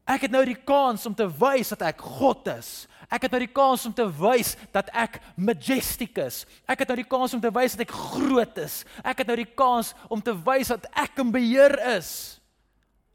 Ek 0.07 0.27
het 0.27 0.33
nou 0.35 0.45
die 0.47 0.59
kans 0.59 1.07
om 1.07 1.15
te 1.15 1.27
wys 1.27 1.73
dat 1.75 1.83
ek 1.91 2.03
God 2.19 2.47
is. 2.55 2.87
Ek 3.11 3.27
het 3.27 3.33
nou 3.35 3.41
die 3.43 3.51
kans 3.51 3.85
om 3.89 3.95
te 3.95 4.07
wys 4.07 4.55
dat 4.71 4.91
ek 4.95 5.19
majestic 5.35 6.15
is. 6.23 6.45
Ek 6.71 6.85
het 6.85 6.93
nou 6.93 7.01
die 7.01 7.09
kans 7.11 7.35
om 7.35 7.43
te 7.43 7.51
wys 7.51 7.75
dat 7.75 7.89
ek 7.89 7.95
groot 8.15 8.61
is. 8.63 8.85
Ek 9.03 9.25
het 9.25 9.31
nou 9.31 9.37
die 9.41 9.51
kans 9.59 9.91
om 10.07 10.23
te 10.23 10.35
wys 10.47 10.71
dat 10.71 10.87
ek 10.95 11.19
in 11.19 11.33
beheer 11.35 11.75
is. 11.97 12.39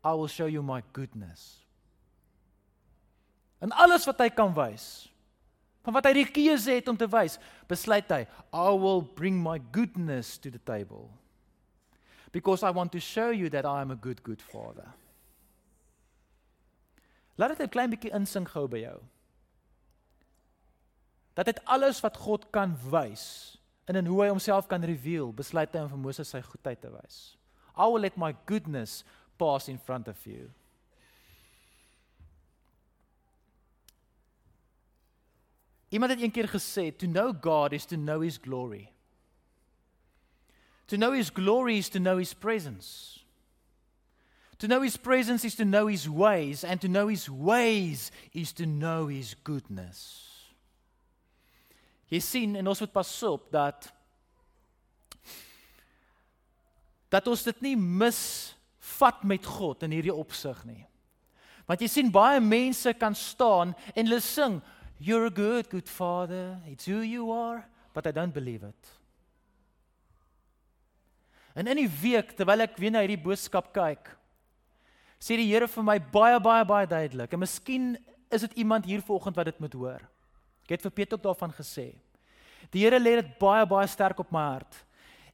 I 0.03 0.11
will 0.13 0.27
show 0.27 0.51
you 0.51 0.61
my 0.61 0.83
goodness. 0.93 1.63
En 3.63 3.71
alles 3.71 4.03
wat 4.05 4.19
hy 4.19 4.27
kan 4.35 4.51
wys, 4.53 5.07
van 5.87 5.95
wat 5.95 6.05
hy 6.09 6.11
die 6.19 6.27
keuse 6.27 6.75
het 6.75 6.91
om 6.91 6.97
te 6.99 7.07
wys, 7.09 7.39
besluit 7.71 8.11
hy, 8.11 8.25
I 8.51 8.69
will 8.75 9.01
bring 9.15 9.39
my 9.41 9.57
goodness 9.71 10.35
to 10.43 10.51
the 10.51 10.61
table. 10.67 11.07
Because 12.35 12.67
I 12.67 12.75
want 12.75 12.91
to 12.91 12.99
show 12.99 13.31
you 13.31 13.49
that 13.55 13.65
I 13.65 13.79
am 13.79 13.95
a 13.95 13.95
good 13.95 14.21
good 14.27 14.43
father. 14.43 14.91
Laat 17.39 17.55
dit 17.55 17.63
'n 17.63 17.71
klein 17.71 17.89
bietjie 17.89 18.11
insink 18.11 18.49
gou 18.49 18.67
by 18.67 18.83
jou. 18.83 18.99
Dat 21.35 21.45
dit 21.45 21.59
alles 21.65 21.99
wat 22.03 22.17
God 22.17 22.47
kan 22.55 22.73
wys 22.89 23.55
en 23.85 23.99
in 23.99 24.07
hoe 24.09 24.21
hy 24.23 24.29
homself 24.31 24.67
kan 24.67 24.83
reveal, 24.83 25.33
besluit 25.35 25.73
hy 25.75 25.83
om 25.85 25.91
vir 25.91 26.01
Moses 26.01 26.31
sy 26.31 26.41
goedheid 26.41 26.79
te 26.81 26.89
wys. 26.89 27.35
I 27.75 27.85
will 27.91 28.01
let 28.01 28.17
my 28.17 28.31
goodness 28.47 29.03
pass 29.37 29.67
in 29.69 29.77
front 29.77 30.07
of 30.07 30.23
you. 30.25 30.49
Iemand 35.93 36.11
het 36.11 36.23
eendag 36.23 36.51
gesê, 36.51 36.89
to 36.97 37.07
know 37.07 37.31
God 37.31 37.73
is 37.73 37.85
to 37.85 37.95
know 37.95 38.21
his 38.21 38.39
glory. 38.41 38.89
To 40.87 40.97
know 40.97 41.13
his 41.13 41.29
glory 41.29 41.77
is 41.77 41.89
to 41.89 41.99
know 41.99 42.17
his 42.17 42.33
presence. 42.33 43.19
To 44.59 44.67
know 44.67 44.81
his 44.81 44.97
presence 44.97 45.45
is 45.45 45.55
to 45.55 45.65
know 45.65 45.87
his 45.87 46.09
ways 46.09 46.63
and 46.63 46.81
to 46.81 46.87
know 46.87 47.07
his 47.07 47.29
ways 47.29 48.11
is 48.33 48.53
to 48.53 48.65
know 48.65 49.07
his 49.07 49.35
goodness. 49.43 50.34
Jy 52.13 52.21
sien 52.21 52.55
en 52.59 52.67
ons 52.69 52.81
moet 52.83 52.93
pas 52.93 53.12
op 53.29 53.47
dat 53.53 53.91
dat 57.13 57.27
ons 57.31 57.45
dit 57.47 57.62
nie 57.63 57.75
mis 57.79 58.19
vat 58.97 59.21
met 59.24 59.45
God 59.47 59.85
in 59.88 59.93
hierdie 59.95 60.13
opsig 60.13 60.57
nie. 60.67 60.83
Want 61.65 61.81
jy 61.81 61.88
sien 61.89 62.12
baie 62.13 62.41
mense 62.43 62.91
kan 63.00 63.15
staan 63.17 63.71
en 63.93 64.03
hulle 64.03 64.21
sing 64.21 64.59
you're 65.00 65.29
a 65.29 65.33
good 65.33 65.69
good 65.71 65.89
father 65.89 66.59
it's 66.69 66.88
who 66.89 67.01
you 67.01 67.31
are 67.33 67.63
but 67.93 68.07
I 68.07 68.12
don't 68.12 68.35
believe 68.35 68.67
it. 68.67 68.91
En 71.55 71.67
in 71.71 71.79
die 71.79 71.91
week 72.01 72.35
terwyl 72.35 72.67
ek 72.67 72.77
weer 72.81 72.93
na 72.93 73.05
hierdie 73.05 73.21
boodskap 73.21 73.71
kyk 73.74 74.12
sê 75.21 75.39
die 75.39 75.47
Here 75.47 75.69
vir 75.71 75.88
my 75.88 75.97
baie 76.00 76.39
baie 76.43 76.65
baie 76.67 76.89
duidelik 76.89 77.33
en 77.33 77.41
miskien 77.41 77.95
is 78.33 78.43
dit 78.45 78.59
iemand 78.65 78.85
hier 78.85 79.01
vanoggend 79.05 79.38
wat 79.39 79.50
dit 79.50 79.63
moet 79.63 79.79
hoor. 79.79 80.03
Ek 80.65 80.75
het 80.75 80.86
vir 80.88 80.93
Piet 80.98 81.13
ook 81.13 81.24
daarvan 81.24 81.53
gesê. 81.53 81.93
Die 82.74 82.81
Here 82.84 83.00
lê 83.00 83.19
dit 83.22 83.31
baie 83.39 83.65
baie 83.69 83.88
sterk 83.88 84.19
op 84.19 84.31
my 84.34 84.43
hart. 84.55 84.81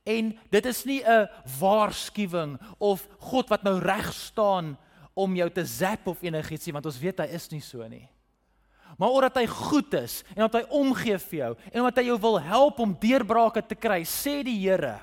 En 0.03 0.31
dit 0.51 0.65
is 0.65 0.83
nie 0.85 1.01
'n 1.03 1.29
waarskuwing 1.59 2.59
of 2.79 3.07
God 3.19 3.49
wat 3.49 3.63
nou 3.63 3.79
reg 3.79 4.13
staan 4.13 4.77
om 5.13 5.35
jou 5.35 5.49
te 5.49 5.65
zap 5.65 6.07
of 6.07 6.21
enigiets 6.21 6.65
nie, 6.65 6.73
want 6.73 6.85
ons 6.85 6.99
weet 6.99 7.19
hy 7.19 7.25
is 7.25 7.49
nie 7.51 7.61
so 7.61 7.87
nie. 7.87 8.09
Maar 8.97 9.09
omdat 9.09 9.35
hy 9.35 9.45
goed 9.47 9.93
is 9.93 10.23
en 10.35 10.43
omdat 10.43 10.61
hy 10.61 10.77
omgee 10.77 11.17
vir 11.17 11.39
jou 11.39 11.55
en 11.71 11.79
omdat 11.79 11.97
hy 11.97 12.03
jou 12.03 12.19
wil 12.19 12.39
help 12.39 12.79
om 12.79 12.97
deurbrake 12.99 13.63
te 13.67 13.75
kry, 13.75 14.03
sê 14.03 14.43
die 14.43 14.59
Here. 14.59 14.99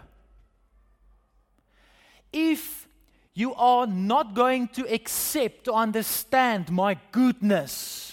If 2.32 2.88
you 3.34 3.54
are 3.54 3.86
not 3.86 4.34
going 4.36 4.68
to 4.74 4.84
accept 4.92 5.64
to 5.64 5.72
understand 5.72 6.70
my 6.70 6.96
goodness, 7.12 8.07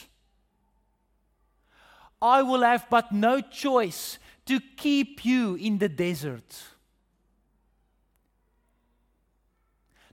I 2.22 2.41
will 2.41 2.62
have 2.62 2.88
but 2.89 3.12
no 3.12 3.41
choice 3.41 4.17
to 4.45 4.60
keep 4.77 5.25
you 5.25 5.55
in 5.55 5.77
the 5.79 5.89
desert. 5.89 6.63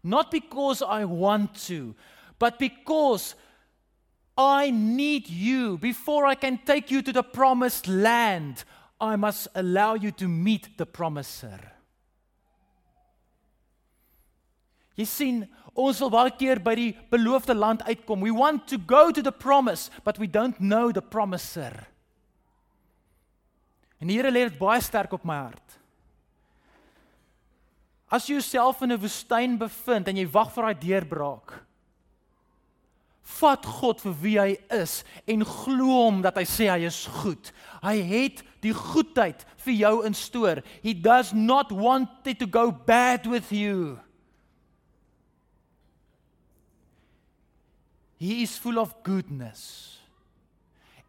Not 0.02 0.30
because 0.30 0.82
I 0.82 1.04
want 1.04 1.54
to, 1.66 1.94
but 2.38 2.58
because 2.58 3.34
I 4.36 4.70
need 4.70 5.28
you. 5.28 5.78
Before 5.78 6.26
I 6.26 6.34
can 6.34 6.58
take 6.58 6.90
you 6.90 7.02
to 7.02 7.12
the 7.12 7.22
promised 7.22 7.86
land, 7.86 8.64
I 9.00 9.16
must 9.16 9.48
allow 9.54 9.94
you 9.94 10.10
to 10.12 10.28
meet 10.28 10.76
the 10.76 10.86
promiser. 10.86 11.72
Jy 14.96 15.06
sien, 15.08 15.38
ons 15.74 16.00
wil 16.02 16.10
baie 16.12 16.32
keer 16.36 16.60
by 16.60 16.74
die 16.76 16.90
beloofde 17.10 17.54
land 17.56 17.82
uitkom. 17.88 18.20
We 18.20 18.30
want 18.30 18.66
to 18.68 18.78
go 18.78 19.10
to 19.10 19.22
the 19.22 19.32
promise, 19.32 19.90
but 20.04 20.18
we 20.18 20.26
don't 20.26 20.60
know 20.60 20.92
the 20.92 21.02
promiser. 21.02 21.86
En 24.02 24.10
die 24.10 24.18
Here 24.18 24.32
lê 24.34 24.48
dit 24.48 24.58
baie 24.58 24.82
sterk 24.82 25.14
op 25.14 25.22
my 25.24 25.38
hart. 25.44 25.76
As 28.12 28.26
jy 28.26 28.34
jouself 28.34 28.82
in 28.82 28.92
'n 28.92 29.00
woestyn 29.00 29.56
bevind 29.56 30.08
en 30.08 30.16
jy 30.16 30.26
wag 30.26 30.50
vir 30.52 30.64
daai 30.64 30.80
deurbraak, 30.80 31.62
vat 33.22 33.64
God 33.64 34.00
vir 34.00 34.14
wie 34.20 34.38
hy 34.38 34.56
is 34.70 35.04
en 35.26 35.44
glo 35.44 35.86
hom 35.86 36.20
dat 36.20 36.36
hy 36.36 36.42
sê 36.42 36.68
hy 36.68 36.84
is 36.84 37.06
goed. 37.06 37.52
Hy 37.80 38.02
het 38.02 38.42
die 38.60 38.74
goedheid 38.74 39.46
vir 39.56 39.74
jou 39.74 40.04
instoor. 40.04 40.62
He 40.82 40.92
does 40.92 41.32
not 41.32 41.70
want 41.70 42.26
it 42.26 42.38
to 42.40 42.46
go 42.46 42.72
bad 42.72 43.26
with 43.26 43.52
you. 43.52 44.00
He 48.18 48.42
is 48.42 48.58
full 48.58 48.78
of 48.78 49.02
goodness 49.02 50.01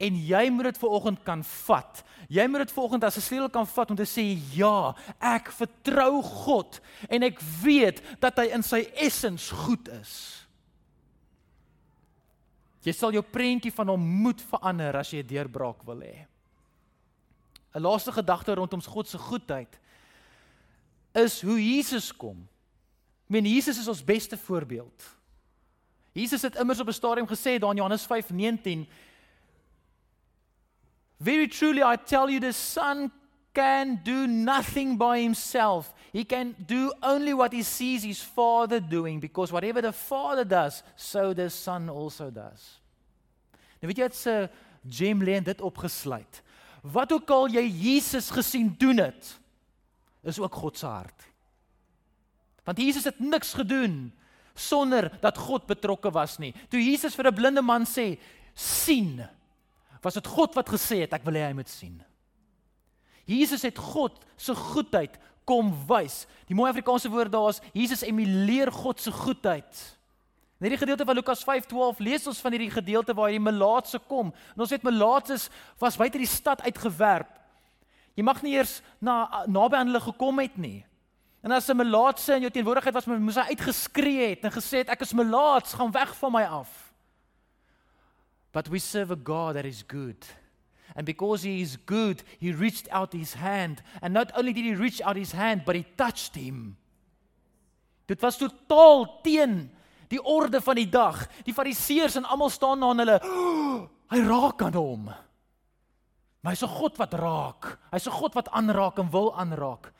en 0.03 0.19
jy 0.27 0.43
moet 0.51 0.71
dit 0.71 0.81
vanoggend 0.81 1.23
kan 1.25 1.43
vat. 1.43 2.03
Jy 2.33 2.45
moet 2.49 2.65
dit 2.65 2.75
vanoggend 2.75 3.03
as 3.03 3.17
'n 3.17 3.21
sleutel 3.21 3.49
kan 3.49 3.67
vat 3.67 3.89
om 3.89 3.95
te 3.95 4.05
sê 4.05 4.37
ja, 4.55 4.95
ek 5.19 5.51
vertrou 5.51 6.21
God 6.21 6.81
en 7.09 7.23
ek 7.23 7.39
weet 7.63 8.01
dat 8.19 8.37
hy 8.37 8.51
in 8.53 8.63
sy 8.63 8.89
essens 8.95 9.49
goed 9.49 9.87
is. 9.87 10.43
Jy 12.83 12.91
sal 12.91 13.13
jou 13.15 13.23
prentjie 13.23 13.71
van 13.71 13.87
hom 13.87 14.01
moet 14.23 14.41
verander 14.41 14.95
as 14.95 15.11
jy 15.11 15.23
'n 15.23 15.27
deurbraak 15.27 15.85
wil 15.85 16.01
hê. 16.01 16.27
'n 17.75 17.81
Laaste 17.81 18.11
gedagte 18.11 18.55
rondom 18.55 18.81
God 18.81 19.07
se 19.07 19.17
goedheid 19.17 19.79
is 21.13 21.41
hoe 21.41 21.59
Jesus 21.59 22.11
kom. 22.11 22.47
Ek 23.25 23.29
meen 23.29 23.45
Jesus 23.45 23.77
is 23.77 23.87
ons 23.87 24.03
beste 24.03 24.37
voorbeeld. 24.37 25.03
Jesus 26.13 26.41
het 26.41 26.55
immers 26.55 26.79
op 26.79 26.87
'n 26.87 26.93
stadium 26.93 27.27
gesê 27.27 27.59
daar 27.59 27.71
in 27.71 27.77
Johannes 27.77 28.05
5:19 28.05 28.87
Very 31.23 31.47
truly, 31.47 31.81
I 31.81 31.95
tell 31.95 32.29
you, 32.29 32.39
the 32.39 32.51
Son 32.51 33.11
can 33.53 34.01
do 34.03 34.27
nothing 34.27 34.97
by 34.97 35.21
himself. 35.21 35.93
He 36.11 36.25
can 36.25 36.55
do 36.65 36.91
only 37.01 37.33
what 37.33 37.53
he 37.53 37.63
sees 37.63 38.03
his 38.03 38.21
father 38.21 38.79
doing 38.79 39.19
because 39.19 39.51
whatever 39.51 39.81
the 39.81 39.93
father 39.93 40.43
does, 40.43 40.83
so 40.95 41.33
the 41.33 41.49
son 41.49 41.89
also 41.89 42.29
does. 42.29 42.79
Nou 43.81 43.89
weet 43.91 43.99
jy 43.99 44.07
dit 44.09 44.17
se 44.17 44.35
gem 44.87 45.21
lê 45.25 45.37
in 45.37 45.45
dit 45.45 45.61
opgesluit. 45.61 46.41
Wat 46.81 47.11
ook 47.11 47.29
al 47.35 47.51
jy 47.51 47.63
Jesus 47.67 48.31
gesien 48.33 48.71
doen 48.79 49.01
het, 49.03 49.33
is 50.23 50.39
ook 50.39 50.55
God 50.55 50.79
se 50.79 50.87
hart. 50.87 51.27
Want 52.63 52.79
Jesus 52.79 53.03
het 53.09 53.19
niks 53.19 53.53
gedoen 53.53 54.13
sonder 54.55 55.09
dat 55.21 55.37
God 55.37 55.67
betrokke 55.67 56.11
was 56.13 56.37
nie. 56.39 56.53
Toe 56.71 56.79
Jesus 56.79 57.15
vir 57.15 57.27
'n 57.27 57.35
blinde 57.35 57.61
man 57.61 57.85
sê, 57.85 58.17
"sien," 58.53 59.27
was 60.03 60.13
dit 60.13 60.27
God 60.27 60.55
wat 60.55 60.69
gesê 60.69 61.03
het, 61.03 61.13
"ek 61.13 61.23
wil 61.25 61.33
hê 61.33 61.47
hy 61.47 61.53
moet 61.53 61.69
sien." 61.69 62.03
Jesus 63.25 63.61
het 63.61 63.77
God 63.77 64.19
se 64.35 64.55
goedheid 64.55 65.17
kom 65.47 65.71
wys. 65.87 66.25
Die 66.47 66.55
mooi 66.55 66.69
Afrikaanse 66.69 67.09
woord 67.09 67.31
daar 67.31 67.49
is 67.49 67.61
Jesus 67.73 68.03
emuleer 68.03 68.71
God 68.71 68.99
se 68.99 69.11
goedheid. 69.11 69.97
In 70.59 70.69
hierdie 70.69 70.79
gedeelte 70.79 71.05
van 71.05 71.15
Lukas 71.15 71.43
5:12 71.43 71.99
lees 71.99 72.27
ons 72.27 72.39
van 72.39 72.51
hierdie 72.51 72.71
gedeelte 72.71 73.13
waar 73.13 73.27
hierdie 73.27 73.51
melaatse 73.51 73.99
kom. 74.07 74.31
En 74.55 74.63
ons 74.63 74.69
weet 74.69 74.83
melaatses 74.83 75.49
was 75.79 75.97
buite 75.97 76.17
die 76.17 76.27
stad 76.27 76.61
uitgewerp. 76.61 77.39
Jy 78.15 78.23
mag 78.23 78.41
nie 78.41 78.53
eers 78.53 78.81
na 79.01 79.43
naby 79.47 79.75
aan 79.75 79.89
hulle 79.89 79.99
gekom 79.99 80.39
het 80.39 80.57
nie. 80.57 80.85
En 81.43 81.51
as 81.51 81.67
'n 81.67 81.75
melaatse 81.75 82.35
in 82.35 82.41
jou 82.41 82.51
teenwoordigheid 82.51 82.93
was, 82.93 83.05
moes 83.05 83.35
hy 83.35 83.49
uitgeskree 83.51 84.29
het 84.29 84.43
en 84.43 84.51
gesê 84.51 84.77
het 84.77 84.89
ek 84.89 85.01
is 85.01 85.13
melaats, 85.13 85.73
gaan 85.73 85.91
weg 85.91 86.15
van 86.15 86.31
my 86.31 86.43
af. 86.43 86.92
But 88.53 88.69
we 88.69 88.79
serve 88.79 89.11
a 89.11 89.17
God 89.17 89.55
that 89.55 89.65
is 89.65 89.83
good. 89.83 90.25
And 90.95 91.05
because 91.05 91.41
he 91.41 91.61
is 91.61 91.75
good, 91.75 92.23
he 92.39 92.53
reached 92.53 92.87
out 92.91 93.11
his 93.11 93.33
hand 93.33 93.81
and 94.01 94.13
not 94.13 94.31
only 94.37 94.53
did 94.53 94.63
he 94.63 94.75
reach 94.75 95.01
out 95.01 95.17
his 95.17 95.31
hand, 95.33 95.63
but 95.65 95.75
he 95.75 95.83
touched 95.97 96.35
him. 96.35 96.77
Dit 98.07 98.21
was 98.21 98.37
totaal 98.37 99.07
teen 99.23 99.71
die 100.11 100.21
orde 100.21 100.61
van 100.61 100.77
die 100.77 100.89
dag. 100.89 101.25
Die 101.47 101.55
fariseërs 101.55 102.19
en 102.19 102.29
almal 102.29 102.51
staan 102.53 102.79
na 102.83 102.91
hulle. 102.93 103.17
Oh, 103.25 103.89
hy 104.13 104.21
raak 104.21 104.61
aan 104.61 104.77
hom. 104.77 105.09
Maar 106.43 106.53
hy's 106.53 106.63
'n 106.63 106.77
God 106.77 106.97
wat 106.97 107.13
raak. 107.13 107.79
Hy's 107.91 108.07
'n 108.07 108.11
God 108.11 108.33
wat 108.35 108.49
aanraak 108.49 108.99
en 108.99 109.09
wil 109.09 109.33
aanraak. 109.33 109.93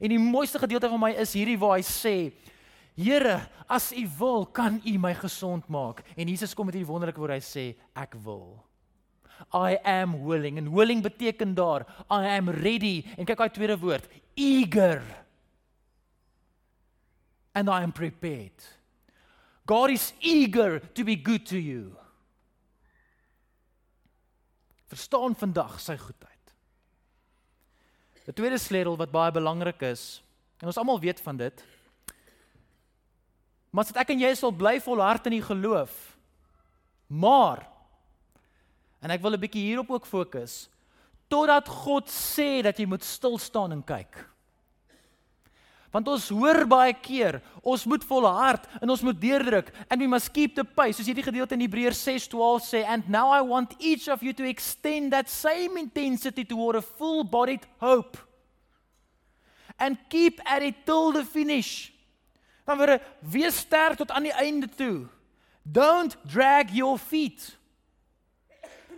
En 0.00 0.08
die 0.08 0.18
mooiste 0.18 0.58
gedeelte 0.58 0.88
van 0.88 1.00
my 1.00 1.10
is 1.12 1.32
hierdie 1.32 1.58
waar 1.58 1.76
hy 1.76 1.84
sê: 1.84 2.32
Here, 3.00 3.40
as 3.68 3.92
U 3.96 4.04
wil, 4.18 4.44
kan 4.52 4.80
U 4.84 4.98
my 5.00 5.14
gesond 5.16 5.68
maak. 5.72 6.02
En 6.16 6.28
Jesus 6.28 6.52
kom 6.54 6.68
met 6.68 6.76
hierdie 6.76 6.90
wonderlike 6.90 7.20
woord 7.20 7.38
hy 7.38 7.44
sê: 7.44 7.64
Ek 7.96 8.16
wil. 8.24 8.58
I 9.56 9.78
am 9.88 10.18
willing. 10.26 10.58
En 10.60 10.68
willing 10.74 11.00
beteken 11.02 11.54
daar 11.56 11.86
I 12.12 12.36
am 12.36 12.50
ready. 12.52 13.00
En 13.16 13.24
kyk 13.24 13.40
daai 13.40 13.54
tweede 13.56 13.78
woord, 13.80 14.04
eager. 14.36 15.00
And 17.56 17.72
I 17.72 17.80
am 17.82 17.92
prepared. 17.92 18.68
God 19.66 19.94
is 19.94 20.12
eager 20.20 20.80
to 20.94 21.04
be 21.04 21.16
good 21.16 21.46
to 21.46 21.56
you. 21.56 21.94
Verstaan 24.90 25.36
vandag 25.38 25.78
sy 25.80 25.96
goedheid. 25.96 26.36
'n 28.30 28.34
Tweede 28.34 28.58
sleutel 28.62 28.94
wat 28.98 29.10
baie 29.10 29.32
belangrik 29.34 29.82
is, 29.82 30.22
en 30.62 30.68
ons 30.70 30.78
almal 30.78 31.00
weet 31.02 31.20
van 31.20 31.36
dit. 31.36 31.64
Maar 33.70 33.84
as 33.86 33.94
ek 34.02 34.10
en 34.10 34.22
jy 34.22 34.32
sal 34.34 34.52
bly 34.52 34.78
volhard 34.82 35.26
in 35.30 35.38
die 35.38 35.46
geloof. 35.46 35.92
Maar 37.06 37.66
en 39.00 39.10
ek 39.10 39.22
wil 39.22 39.34
'n 39.34 39.40
bietjie 39.40 39.66
hierop 39.70 39.90
ook 39.90 40.06
fokus 40.06 40.68
totdat 41.30 41.68
God 41.68 42.10
sê 42.10 42.62
dat 42.62 42.76
jy 42.76 42.86
moet 42.86 43.04
stil 43.04 43.38
staan 43.38 43.72
en 43.72 43.84
kyk. 43.86 44.30
Want 45.90 46.06
ons 46.08 46.28
hoor 46.28 46.66
baie 46.70 46.92
keer, 46.94 47.40
ons 47.66 47.84
moet 47.90 48.04
volhard 48.06 48.66
en 48.80 48.90
ons 48.90 49.02
moet 49.02 49.20
deurdruk 49.20 49.72
and 49.88 50.00
we 50.00 50.06
must 50.06 50.30
keep 50.30 50.54
the 50.54 50.64
pace. 50.64 50.96
Soos 50.96 51.06
hierdie 51.06 51.26
gedeelte 51.26 51.54
in 51.54 51.64
Hebreërs 51.64 52.02
6:12 52.02 52.62
sê, 52.62 52.84
and 52.86 53.08
now 53.08 53.30
I 53.34 53.42
want 53.42 53.74
each 53.78 54.08
of 54.08 54.22
you 54.22 54.32
to 54.32 54.44
extend 54.44 55.12
that 55.12 55.28
same 55.28 55.76
intensity 55.78 56.44
toward 56.44 56.76
a 56.76 56.82
full-bodied 56.82 57.66
hope. 57.78 58.18
And 59.78 59.98
keep 60.08 60.40
at 60.44 60.62
it 60.62 60.86
till 60.86 61.12
the 61.12 61.24
finish. 61.24 61.92
Dan 62.64 62.78
word 62.78 63.02
wees 63.20 63.56
sterk 63.56 63.96
tot 63.96 64.10
aan 64.10 64.28
die 64.28 64.36
einde 64.36 64.68
toe. 64.68 65.06
Don't 65.62 66.16
drag 66.24 66.72
your 66.74 66.98
feet. 66.98 67.56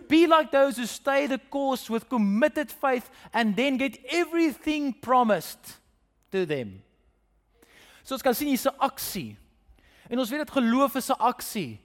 Be 0.07 0.27
like 0.27 0.51
those 0.51 0.77
who 0.77 0.85
stay 0.85 1.27
the 1.27 1.39
course 1.49 1.89
with 1.89 2.09
committed 2.09 2.71
faith 2.71 3.09
and 3.33 3.55
then 3.55 3.77
get 3.77 3.97
everything 4.09 4.93
promised 4.93 5.79
to 6.31 6.45
them. 6.45 6.83
So 8.03 8.15
ons 8.15 8.23
kan 8.25 8.35
sien 8.35 8.51
hier's 8.51 8.67
'n 8.67 8.77
aksie. 8.79 9.37
En 10.09 10.19
ons 10.19 10.29
weet 10.29 10.45
dit 10.45 10.51
geloof 10.51 10.95
is 10.95 11.09
'n 11.09 11.19
aksie. 11.19 11.79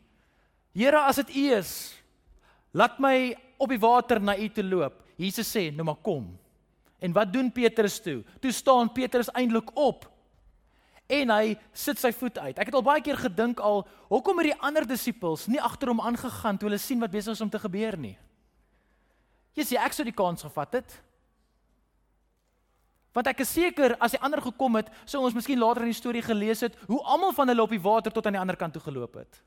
Here, 0.75 0.99
as 0.99 1.17
dit 1.17 1.37
U 1.37 1.45
is, 1.55 1.95
laat 2.73 2.99
my 2.99 3.37
op 3.59 3.69
die 3.69 3.79
water 3.79 4.21
na 4.21 4.37
U 4.37 4.49
toe 4.49 4.65
loop. 4.65 5.03
Jesus 5.17 5.49
sê, 5.49 5.73
"Nou 5.73 5.85
maar 5.85 6.03
kom." 6.03 6.39
En 6.99 7.13
wat 7.13 7.33
doen 7.33 7.53
Petrus 7.53 8.01
toe? 8.01 8.25
Toe 8.41 8.53
staan 8.53 8.93
Petrus 8.93 9.31
eintlik 9.31 9.77
op. 9.77 10.11
En 11.09 11.31
hy 11.33 11.57
sit 11.73 12.01
sy 12.01 12.13
voet 12.13 12.39
uit. 12.39 12.59
Ek 12.59 12.69
het 12.69 12.77
al 12.77 12.85
baie 12.85 13.03
keer 13.05 13.17
gedink 13.17 13.61
al, 13.65 13.87
hoekom 14.11 14.43
het 14.43 14.51
die 14.51 14.61
ander 14.61 14.85
disippels 14.89 15.47
nie 15.49 15.61
agter 15.61 15.89
hom 15.89 16.03
aangegaan 16.05 16.59
toe 16.61 16.69
hulle 16.69 16.81
sien 16.81 17.01
wat 17.01 17.15
besig 17.15 17.33
is 17.33 17.45
om 17.45 17.51
te 17.51 17.61
gebeur 17.63 17.97
nie? 17.97 18.17
Sê 19.59 19.75
ek 19.81 19.97
sou 19.97 20.05
die 20.07 20.15
kans 20.15 20.45
gevat 20.47 20.77
het. 20.79 20.93
Want 23.17 23.27
ek 23.33 23.41
is 23.43 23.51
seker 23.51 23.97
as 23.99 24.15
die 24.15 24.21
ander 24.23 24.39
gekom 24.45 24.77
het, 24.79 24.93
sou 25.09 25.25
ons 25.27 25.35
miskien 25.35 25.59
later 25.59 25.83
in 25.83 25.91
die 25.91 25.99
storie 25.99 26.23
gelees 26.23 26.63
het 26.63 26.77
hoe 26.87 27.01
almal 27.03 27.33
van 27.35 27.51
hulle 27.51 27.65
op 27.65 27.73
die 27.75 27.83
water 27.83 28.15
tot 28.15 28.29
aan 28.29 28.37
die 28.37 28.43
ander 28.45 28.59
kant 28.61 28.77
toe 28.77 28.85
geloop 28.85 29.17
het. 29.19 29.41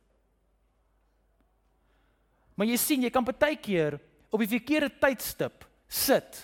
Maar 2.59 2.67
jy 2.67 2.77
sien, 2.77 3.05
jy 3.05 3.13
kan 3.13 3.23
baie 3.23 3.55
keer 3.55 3.95
op 4.27 4.41
die 4.43 4.51
verkeerde 4.51 4.91
tydstip 4.99 5.63
sit. 5.87 6.43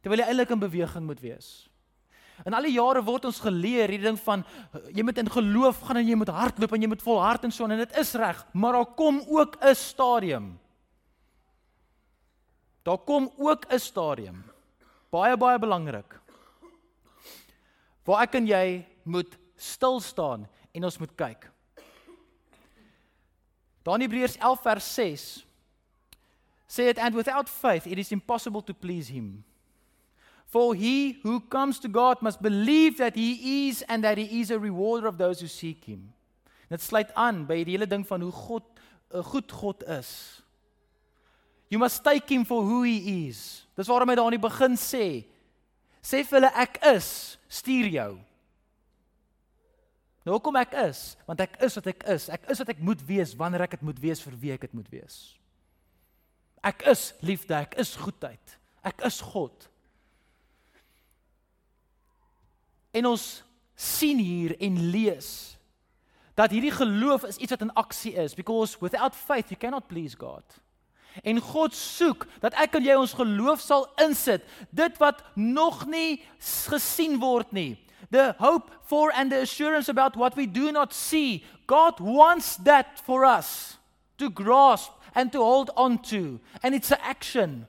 Terwyl 0.00 0.22
jy 0.22 0.30
eintlik 0.30 0.54
in 0.54 0.62
beweging 0.62 1.04
moet 1.04 1.20
wees. 1.20 1.67
En 2.44 2.54
al 2.54 2.62
die 2.62 2.76
jare 2.76 3.02
word 3.02 3.24
ons 3.24 3.40
geleer 3.40 3.88
hierdie 3.88 4.06
ding 4.06 4.18
van 4.20 4.44
jy 4.94 5.02
moet 5.02 5.18
in 5.18 5.30
geloof 5.30 5.80
gaan 5.80 5.96
en 5.96 6.06
jy 6.08 6.14
moet 6.14 6.28
hardloop 6.28 6.72
en 6.72 6.82
jy 6.82 6.88
moet 6.88 7.02
volhard 7.02 7.44
en 7.44 7.52
so 7.52 7.64
en 7.64 7.78
dit 7.78 7.96
is 7.98 8.14
reg, 8.14 8.46
maar 8.52 8.72
daar 8.72 8.94
kom 8.94 9.20
ook 9.26 9.56
'n 9.62 9.74
stadium. 9.74 10.58
Daar 12.84 12.98
kom 12.98 13.32
ook 13.36 13.66
'n 13.72 13.78
stadium 13.78 14.44
baie 15.10 15.36
baie 15.36 15.58
belangrik. 15.58 16.16
Waar 18.04 18.24
ek 18.24 18.38
en 18.40 18.48
jy 18.48 18.86
moet 19.04 19.36
stil 19.56 20.00
staan 20.00 20.46
en 20.72 20.84
ons 20.84 20.98
moet 20.98 21.14
kyk. 21.16 21.48
Dan 23.84 24.04
Hebreërs 24.04 24.36
11 24.36 24.64
vers 24.64 24.88
6 24.94 25.26
sê 26.68 26.90
it 26.92 26.98
and 27.00 27.16
without 27.16 27.48
faith 27.48 27.86
it 27.86 27.98
is 27.98 28.12
impossible 28.12 28.62
to 28.62 28.74
please 28.74 29.08
him. 29.12 29.44
For 30.48 30.74
he 30.74 31.20
who 31.22 31.40
comes 31.40 31.78
to 31.80 31.88
God 31.88 32.22
must 32.22 32.40
believe 32.40 32.96
that 32.98 33.14
he 33.14 33.68
is 33.68 33.82
and 33.82 34.02
that 34.04 34.16
he 34.16 34.40
is 34.40 34.50
a 34.50 34.58
rewarder 34.58 35.06
of 35.06 35.18
those 35.18 35.40
who 35.40 35.46
seek 35.46 35.84
him. 35.84 36.14
Dit 36.72 36.80
sluit 36.80 37.12
aan 37.16 37.44
by 37.48 37.62
die 37.64 37.76
hele 37.76 37.88
ding 37.88 38.04
van 38.08 38.24
hoe 38.24 38.32
God 38.32 38.64
'n 39.12 39.22
goed 39.22 39.52
God 39.52 39.82
is. 39.88 40.42
You 41.68 41.78
must 41.78 42.04
take 42.04 42.28
him 42.28 42.44
for 42.44 42.62
who 42.62 42.82
he 42.82 43.28
is. 43.28 43.66
Dis 43.76 43.88
waarom 43.88 44.08
hy 44.08 44.14
daar 44.14 44.24
aan 44.24 44.36
die 44.36 44.48
begin 44.48 44.76
sê: 44.76 45.24
Sê 46.02 46.24
vir 46.24 46.40
hulle 46.40 46.52
ek 46.56 46.78
is, 46.94 47.38
stuur 47.48 47.88
jou. 47.92 48.12
Nou 50.24 50.36
hoekom 50.36 50.56
ek 50.56 50.74
is? 50.88 51.16
Want 51.26 51.40
ek 51.40 51.56
is 51.64 51.76
wat 51.76 51.86
ek 51.86 52.04
is. 52.04 52.28
Ek 52.28 52.48
is 52.52 52.58
wat 52.58 52.68
ek 52.68 52.80
moet 52.84 53.02
wees 53.08 53.34
wanneer 53.36 53.62
ek 53.64 53.76
dit 53.76 53.82
moet 53.82 54.00
wees 54.00 54.20
vir 54.20 54.36
wie 54.36 54.52
ek 54.52 54.60
dit 54.60 54.74
moet 54.74 54.88
wees. 54.92 55.38
Ek 56.64 56.82
is 56.90 57.12
liefde, 57.24 57.54
ek 57.54 57.78
is 57.80 57.96
goedheid. 57.96 58.56
Ek 58.84 59.04
is 59.08 59.20
God. 59.20 59.68
En 62.92 63.06
ons 63.06 63.26
sien 63.74 64.18
hier 64.18 64.56
en 64.60 64.80
lees 64.90 65.58
dat 66.38 66.50
hierdie 66.54 66.72
geloof 66.74 67.24
is 67.26 67.36
iets 67.36 67.50
wat 67.50 67.62
in 67.66 67.74
aksie 67.74 68.14
is 68.14 68.34
because 68.34 68.78
without 68.80 69.16
faith 69.16 69.50
you 69.50 69.58
cannot 69.58 69.88
please 69.90 70.14
God. 70.18 70.44
En 71.22 71.40
God 71.40 71.74
soek 71.74 72.26
dat 72.40 72.54
ek 72.54 72.76
en 72.78 72.86
jy 72.86 72.94
ons 72.94 73.14
geloof 73.18 73.62
sal 73.62 73.88
insit, 74.04 74.44
dit 74.70 75.00
wat 75.02 75.24
nog 75.34 75.82
nie 75.90 76.22
gesien 76.70 77.18
word 77.18 77.50
nie. 77.52 77.74
The 78.14 78.36
hope 78.38 78.70
for 78.86 79.10
and 79.14 79.32
the 79.34 79.42
assurance 79.42 79.90
about 79.90 80.16
what 80.16 80.36
we 80.36 80.46
do 80.46 80.70
not 80.72 80.94
see. 80.94 81.44
God 81.66 81.98
wants 82.00 82.56
that 82.64 83.02
for 83.04 83.24
us 83.26 83.76
to 84.18 84.30
grasp 84.30 84.92
and 85.14 85.32
to 85.32 85.42
hold 85.42 85.70
on 85.76 85.98
to. 86.10 86.40
And 86.62 86.74
it's 86.74 86.92
an 86.92 87.02
action. 87.02 87.66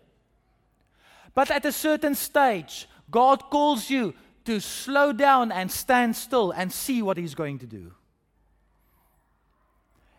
But 1.34 1.52
at 1.52 1.66
a 1.66 1.72
certain 1.72 2.16
stage, 2.16 2.88
God 3.12 3.50
calls 3.50 3.90
you 3.90 4.14
to 4.44 4.60
slow 4.60 5.12
down 5.12 5.52
and 5.52 5.72
stand 5.72 6.16
still 6.16 6.52
and 6.52 6.74
see 6.74 7.02
what 7.02 7.18
he's 7.18 7.36
going 7.36 7.60
to 7.60 7.68
do. 7.68 7.92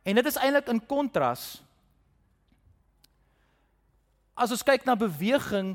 En 0.03 0.15
dit 0.15 0.27
is 0.27 0.39
eintlik 0.41 0.69
in 0.73 0.81
kontras 0.87 1.61
as 4.41 4.53
ons 4.55 4.65
kyk 4.65 4.87
na 4.89 4.97
beweging 4.97 5.75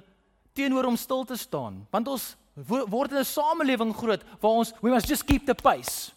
teenoor 0.58 0.88
om 0.89 0.97
stil 0.97 1.25
te 1.27 1.38
staan, 1.38 1.84
want 1.93 2.08
ons 2.10 2.34
word 2.55 3.12
in 3.12 3.19
'n 3.19 3.27
samelewing 3.27 3.93
groot 3.93 4.23
waar 4.41 4.58
ons 4.63 4.73
we 4.81 4.89
must 4.89 5.08
just 5.08 5.25
keep 5.25 5.45
the 5.45 5.55
pace. 5.55 6.12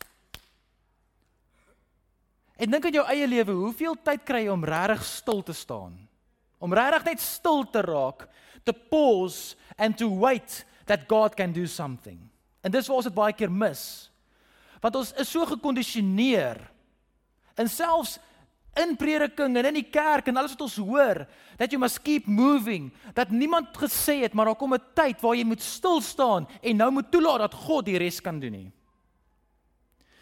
En 2.57 2.71
dink 2.71 2.85
aan 2.85 2.93
jou 2.93 3.07
eie 3.07 3.27
lewe, 3.27 3.53
hoeveel 3.53 3.95
tyd 4.03 4.25
kry 4.25 4.45
jy 4.45 4.51
om 4.51 4.65
regtig 4.65 5.05
stil 5.05 5.43
te 5.43 5.53
staan? 5.53 6.09
Om 6.59 6.73
regtig 6.75 7.05
net 7.05 7.21
stil 7.21 7.65
te 7.71 7.83
raak, 7.83 8.29
to 8.65 8.73
pause 8.73 9.55
and 9.79 9.97
to 9.99 10.09
wait 10.09 10.65
that 10.89 11.07
God 11.09 11.37
can 11.37 11.53
do 11.53 11.67
something. 11.67 12.19
En 12.65 12.73
dis 12.73 12.89
waar 12.89 13.01
ons 13.01 13.09
dit 13.09 13.15
baie 13.15 13.37
keer 13.37 13.53
mis. 13.53 13.83
Want 14.83 14.97
ons 14.99 15.13
is 15.21 15.31
so 15.31 15.47
gekondisioneer 15.47 16.61
en 17.59 17.71
selfs 17.71 18.19
in 18.79 18.95
prediking 18.99 19.57
en 19.59 19.69
in 19.71 19.79
die 19.81 19.89
kerk 19.91 20.29
en 20.31 20.39
alles 20.39 20.55
wat 20.55 20.67
ons 20.69 20.79
hoor 20.79 21.25
that 21.59 21.73
you 21.73 21.81
must 21.83 22.01
keep 22.07 22.29
moving 22.31 22.91
dat 23.17 23.33
niemand 23.35 23.75
gesê 23.79 24.21
het 24.23 24.37
maar 24.37 24.53
daar 24.53 24.61
kom 24.61 24.75
'n 24.75 24.85
tyd 24.95 25.21
waar 25.21 25.35
jy 25.35 25.45
moet 25.45 25.63
stil 25.63 26.01
staan 26.01 26.47
en 26.63 26.77
nou 26.77 26.91
moet 26.91 27.11
toelaat 27.11 27.39
dat 27.39 27.55
God 27.55 27.85
die 27.85 27.99
res 27.99 28.21
kan 28.21 28.39
doen 28.41 28.53
nie 28.53 28.73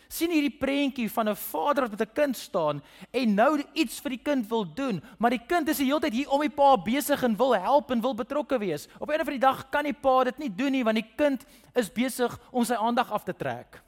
sien 0.09 0.31
hierdie 0.31 0.59
prentjie 0.59 1.09
van 1.11 1.29
'n 1.29 1.37
vader 1.37 1.83
wat 1.83 1.99
met 1.99 2.09
'n 2.09 2.13
kind 2.15 2.37
staan 2.37 2.83
en 3.11 3.35
nou 3.35 3.63
iets 3.73 4.01
vir 4.01 4.11
die 4.11 4.23
kind 4.23 4.49
wil 4.49 4.65
doen, 4.75 5.03
maar 5.19 5.31
die 5.31 5.47
kind 5.47 5.69
is 5.69 5.77
die 5.77 5.87
hele 5.87 6.01
tyd 6.01 6.13
hier 6.13 6.31
om 6.31 6.41
die 6.41 6.51
pa 6.51 6.77
besig 6.77 7.23
en 7.23 7.37
wil 7.37 7.55
help 7.55 7.91
en 7.91 8.01
wil 8.01 8.15
betrokke 8.15 8.59
wees. 8.59 8.89
Op 8.99 9.09
'n 9.09 9.21
of 9.21 9.27
ander 9.27 9.41
dag 9.41 9.71
kan 9.71 9.85
die 9.85 9.93
pa 9.93 10.25
dit 10.25 10.39
nie 10.39 10.55
doen 10.55 10.73
nie 10.73 10.85
want 10.85 10.97
die 10.97 11.13
kind 11.17 11.45
is 11.75 11.93
besig 11.93 12.39
om 12.51 12.65
sy 12.65 12.75
aandag 12.75 13.11
af 13.13 13.25
te 13.25 13.37
trek. 13.37 13.83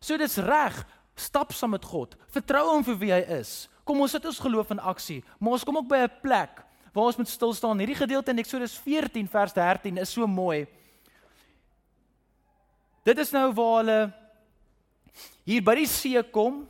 So 0.00 0.16
dit's 0.16 0.36
reg, 0.36 0.86
stap 1.16 1.52
saam 1.52 1.70
met 1.70 1.84
God. 1.84 2.16
Vertrou 2.28 2.68
hom 2.70 2.84
vir 2.84 2.98
wie 2.98 3.12
hy 3.12 3.24
is. 3.40 3.68
Kom 3.84 4.00
ons 4.00 4.10
sit 4.10 4.24
ons 4.24 4.38
geloof 4.38 4.70
in 4.70 4.80
aksie, 4.80 5.24
maar 5.38 5.52
ons 5.52 5.64
kom 5.64 5.76
ook 5.76 5.88
by 5.88 5.96
'n 5.96 6.20
plek 6.22 6.64
waar 6.92 7.04
ons 7.04 7.16
moet 7.16 7.28
stil 7.28 7.52
staan. 7.54 7.78
Hierdie 7.78 7.96
gedeelte 7.96 8.30
in 8.30 8.38
Eksodus 8.38 8.78
14 8.78 9.28
vers 9.28 9.52
13 9.52 9.98
is 9.98 10.12
so 10.12 10.26
mooi. 10.26 10.66
Dit 13.04 13.18
is 13.18 13.30
nou 13.30 13.52
waar 13.52 13.76
hulle 13.76 14.12
hier 15.48 15.64
by 15.64 15.74
die 15.80 15.88
see 15.90 16.20
kom, 16.32 16.62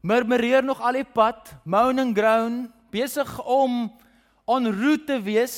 murmureer 0.00 0.64
nog 0.64 0.80
al 0.80 1.00
die 1.00 1.06
pad, 1.06 1.52
moan 1.64 1.98
and 1.98 2.16
groan, 2.16 2.62
besig 2.90 3.28
om 3.44 3.90
on 4.50 4.66
route 4.66 5.06
te 5.06 5.18
wees 5.22 5.56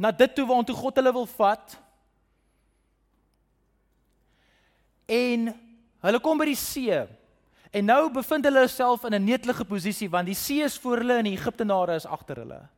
na 0.00 0.10
dit 0.10 0.34
toe 0.34 0.46
waartoe 0.48 0.76
God 0.76 0.98
hulle 0.98 1.14
wil 1.14 1.26
vat. 1.36 1.74
En 5.12 5.50
hulle 6.06 6.20
kom 6.22 6.40
by 6.40 6.48
die 6.48 6.58
see. 6.58 7.02
En 7.72 7.88
nou 7.88 8.06
bevind 8.12 8.46
hulle 8.48 8.66
self 8.68 9.04
in 9.08 9.14
'n 9.14 9.24
netelige 9.24 9.64
posisie 9.64 10.10
want 10.10 10.26
die 10.26 10.36
see 10.36 10.62
is 10.62 10.78
voor 10.78 10.98
hulle 10.98 11.18
en 11.18 11.24
die 11.24 11.36
Egiptenare 11.36 11.94
is 11.94 12.06
agter 12.06 12.36
hulle. 12.36 12.68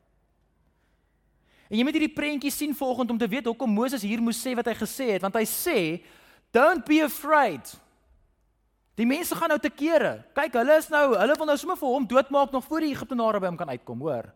En 1.70 1.78
jy 1.78 1.84
moet 1.84 1.96
hierdie 1.96 2.14
prentjie 2.14 2.50
sien 2.50 2.74
volgens 2.74 3.10
om 3.10 3.18
te 3.18 3.28
weet 3.28 3.44
hoekom 3.44 3.70
Moses 3.70 4.02
hier 4.02 4.22
moes 4.22 4.38
sê 4.38 4.54
wat 4.54 4.66
hy 4.66 4.74
gesê 4.74 5.10
het 5.12 5.22
want 5.22 5.34
hy 5.34 5.44
sê 5.44 6.02
don't 6.52 6.84
be 6.84 7.02
afraid 7.02 7.74
Die 8.94 9.06
mense 9.06 9.34
gaan 9.34 9.50
nou 9.50 9.58
te 9.58 9.72
kere. 9.74 10.20
Kyk, 10.36 10.54
hulle 10.60 10.78
is 10.78 10.88
nou, 10.92 11.08
hulle 11.18 11.36
wil 11.38 11.48
nou 11.50 11.56
sommer 11.58 11.78
vir 11.80 11.94
hom 11.96 12.06
doodmaak 12.06 12.52
nog 12.54 12.66
voor 12.68 12.84
die 12.84 12.92
Egiptenare 12.94 13.40
by 13.42 13.50
hom 13.50 13.58
kan 13.58 13.72
uitkom, 13.74 14.04
hoor. 14.06 14.30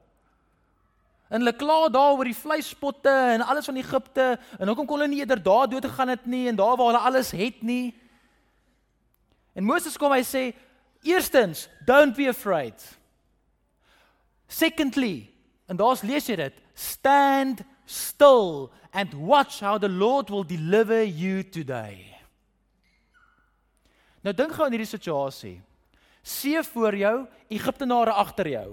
En 1.28 1.42
hulle 1.42 1.54
kla 1.60 1.76
daar 1.92 2.16
oor 2.16 2.26
die 2.26 2.36
vleispotte 2.36 3.12
en 3.34 3.44
alles 3.44 3.68
van 3.68 3.78
Egipte 3.78 4.26
en 4.58 4.70
hoekom 4.70 4.88
kon 4.88 4.98
hulle 4.98 5.12
nie 5.12 5.20
eerder 5.20 5.42
daar 5.44 5.68
dood 5.68 5.84
gegaan 5.84 6.14
het 6.14 6.26
nie 6.26 6.46
en 6.48 6.56
daar 6.56 6.76
waar 6.80 6.90
hulle 6.90 7.04
alles 7.10 7.30
het 7.36 7.62
nie. 7.62 7.92
En 9.54 9.66
Moses 9.68 9.98
kom 10.00 10.14
hy 10.14 10.22
sê, 10.24 10.44
eerstens, 11.06 11.68
don't 11.86 12.16
be 12.16 12.28
afraid. 12.30 12.80
Secondly, 14.48 15.28
en 15.68 15.76
daar's 15.76 16.02
lees 16.02 16.26
jy 16.30 16.38
dit, 16.40 16.62
stand 16.74 17.62
still 17.84 18.72
and 18.92 19.12
watch 19.14 19.60
how 19.60 19.78
the 19.78 19.88
Lord 19.88 20.30
will 20.30 20.44
deliver 20.44 21.04
you 21.04 21.44
today. 21.44 22.17
Nou 24.28 24.34
dink 24.36 24.52
gou 24.52 24.66
aan 24.66 24.74
hierdie 24.76 24.90
situasie. 24.90 25.54
See 26.20 26.60
voor 26.74 26.96
jou, 27.00 27.14
Egiptenare 27.48 28.12
agter 28.20 28.50
jou. 28.52 28.66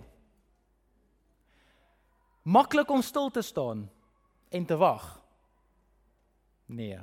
Maklik 2.44 2.91
om 2.91 3.00
stil 3.02 3.32
te 3.32 3.41
staan 3.41 3.86
en 4.52 4.65
te 4.68 4.76
wag. 4.76 5.06
Nee. 6.68 7.00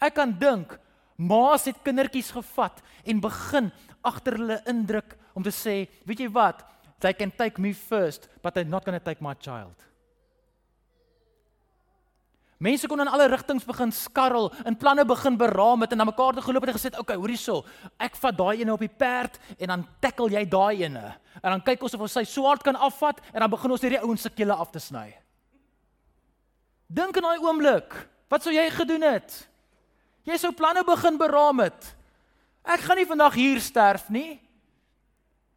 Ek 0.00 0.16
kan 0.16 0.32
dink 0.32 0.78
ma's 1.20 1.68
het 1.68 1.84
kindertjies 1.84 2.32
gevat 2.32 2.80
en 3.04 3.20
begin 3.20 3.68
agter 4.00 4.40
hulle 4.40 4.62
indruk 4.72 5.12
om 5.36 5.44
te 5.44 5.52
sê, 5.52 5.84
weet 6.08 6.24
jy 6.24 6.32
wat? 6.32 6.64
They 7.04 7.12
can 7.12 7.30
take 7.36 7.60
me 7.60 7.74
first, 7.76 8.30
but 8.40 8.54
they're 8.54 8.64
not 8.64 8.88
going 8.88 8.96
to 8.96 9.04
take 9.04 9.20
my 9.20 9.36
child. 9.36 9.76
Mense 12.62 12.86
kon 12.86 13.00
in 13.02 13.10
alle 13.10 13.26
rigtings 13.26 13.64
begin 13.66 13.90
skarrel, 13.90 14.46
in 14.68 14.76
planne 14.78 15.02
begin 15.08 15.34
beraam 15.38 15.82
het 15.82 15.94
en 15.94 15.98
na 15.98 16.06
mekaar 16.06 16.36
toe 16.36 16.44
geloop 16.46 16.62
het 16.62 16.70
en 16.70 16.78
gesê, 16.78 16.90
"Oké, 16.92 17.00
okay, 17.00 17.16
hoor 17.16 17.28
hierso. 17.28 17.64
Ek 17.98 18.14
vat 18.16 18.36
daai 18.36 18.60
ene 18.60 18.72
op 18.72 18.78
die 18.78 18.88
perd 18.88 19.38
en 19.58 19.66
dan 19.66 19.88
tackle 20.00 20.30
jy 20.30 20.44
daai 20.48 20.84
ene." 20.84 21.14
En 21.42 21.50
dan 21.50 21.62
kyk 21.62 21.82
ons 21.82 21.94
of 21.94 22.00
ons 22.00 22.12
sy 22.12 22.24
swaard 22.24 22.62
kan 22.62 22.76
afvat 22.76 23.20
en 23.34 23.40
dan 23.40 23.50
begin 23.50 23.70
ons 23.70 23.80
hierdie 23.80 24.00
ouens 24.00 24.22
se 24.22 24.30
kele 24.30 24.54
af 24.54 24.70
te 24.70 24.78
sny. 24.78 25.14
Dink 26.88 27.16
in 27.16 27.22
daai 27.22 27.38
oomblik, 27.38 28.08
wat 28.28 28.42
sou 28.42 28.52
jy 28.52 28.70
gedoen 28.70 29.02
het? 29.02 29.48
Jy 30.24 30.36
sou 30.36 30.52
planne 30.52 30.84
begin 30.84 31.18
beraam 31.18 31.60
het. 31.60 31.96
Ek 32.64 32.80
gaan 32.80 32.96
nie 32.96 33.06
vandag 33.06 33.34
hier 33.34 33.60
sterf 33.60 34.08
nie. 34.08 34.40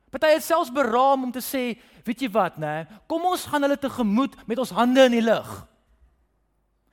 Party 0.10 0.28
het 0.28 0.44
selfs 0.44 0.72
beraam 0.72 1.24
om 1.24 1.32
te 1.32 1.40
sê, 1.40 1.78
weet 2.04 2.22
jy 2.22 2.32
wat, 2.32 2.58
nê? 2.58 2.88
Kom 3.08 3.26
ons 3.26 3.46
gaan 3.46 3.62
hulle 3.62 3.78
tegemoet 3.78 4.48
met 4.48 4.58
ons 4.58 4.72
hande 4.72 5.06
in 5.06 5.12
die 5.12 5.22
lug. 5.22 5.68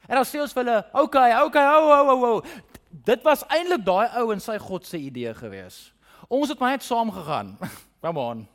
En 0.08 0.18
dan 0.18 0.26
sê 0.26 0.40
ons 0.42 0.52
vir 0.52 0.64
hulle, 0.64 0.84
"Oké, 0.92 1.24
oké, 1.46 1.58
ou 1.58 1.90
ou 1.90 2.08
ou 2.10 2.24
ou." 2.34 2.42
Dit 2.90 3.22
was 3.22 3.44
eintlik 3.48 3.84
daai 3.84 4.08
ou 4.20 4.32
en 4.32 4.40
sy 4.40 4.58
God 4.58 4.86
se 4.86 4.98
idee 4.98 5.34
gewees. 5.34 5.92
Ons 6.28 6.48
het 6.48 6.58
maar 6.58 6.70
net 6.70 6.82
saam 6.82 7.10
gegaan. 7.10 7.58
Come 8.02 8.20
on. 8.20 8.48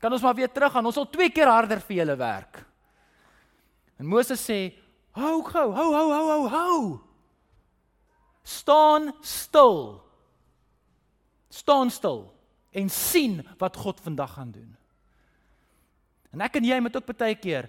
Kan 0.00 0.12
ons 0.12 0.22
maar 0.22 0.34
weer 0.34 0.52
terug 0.52 0.72
gaan. 0.72 0.86
Ons 0.86 0.94
sal 0.94 1.10
twee 1.10 1.30
keer 1.30 1.50
harder 1.50 1.80
vir 1.80 1.96
julle 1.96 2.16
werk. 2.16 2.64
En 3.98 4.06
Moses 4.06 4.40
sê, 4.40 4.74
"Hou 5.12 5.42
gou, 5.42 5.72
hou 5.72 5.92
hou 5.94 6.10
hou 6.12 6.26
hou 6.28 6.48
hou. 6.48 7.00
Staan 8.42 9.12
stil. 9.20 10.02
Staan 11.50 11.90
stil 11.90 12.32
en 12.72 12.88
sien 12.88 13.42
wat 13.58 13.76
God 13.76 14.00
vandag 14.00 14.34
gaan 14.34 14.50
doen." 14.50 14.76
En 16.32 16.40
ek 16.40 16.56
en 16.56 16.64
jy 16.64 16.80
moet 16.80 16.96
ook 16.96 17.16
baie 17.16 17.34
keer 17.34 17.68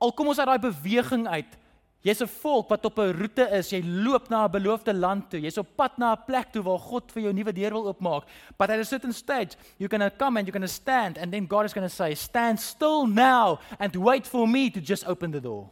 al 0.00 0.12
kom 0.16 0.32
ons 0.32 0.38
uit 0.40 0.48
daai 0.48 0.62
beweging 0.62 1.26
uit 1.28 1.58
Jy's 2.00 2.22
'n 2.22 2.32
volk 2.40 2.68
wat 2.68 2.84
op 2.84 2.98
'n 2.98 3.12
roete 3.12 3.44
is. 3.50 3.70
Jy 3.70 3.82
loop 3.84 4.28
na 4.28 4.44
'n 4.44 4.50
beloofde 4.50 4.94
land 4.94 5.30
toe. 5.30 5.40
Jy's 5.40 5.58
op 5.58 5.76
pad 5.76 5.98
na 5.98 6.12
'n 6.12 6.24
plek 6.26 6.52
toe 6.52 6.62
waar 6.62 6.78
God 6.78 7.12
vir 7.12 7.22
jou 7.22 7.32
'n 7.32 7.36
nuwe 7.36 7.52
deur 7.52 7.72
wil 7.72 7.86
oopmaak. 7.86 8.24
But 8.56 8.70
at 8.70 8.78
a 8.78 8.84
certain 8.84 9.12
stage, 9.12 9.56
you're 9.76 9.98
going 9.98 10.10
to 10.10 10.16
come 10.16 10.38
and 10.38 10.46
you're 10.46 10.58
going 10.58 10.68
to 10.68 10.74
stand 10.82 11.18
and 11.18 11.30
then 11.30 11.46
God 11.46 11.64
is 11.64 11.74
going 11.74 11.88
to 11.88 11.94
say, 11.94 12.14
"Stand 12.14 12.60
still 12.60 13.06
now 13.06 13.58
and 13.78 13.94
wait 13.96 14.26
for 14.26 14.48
me 14.48 14.70
to 14.70 14.80
just 14.80 15.06
open 15.06 15.30
the 15.30 15.40
door." 15.40 15.68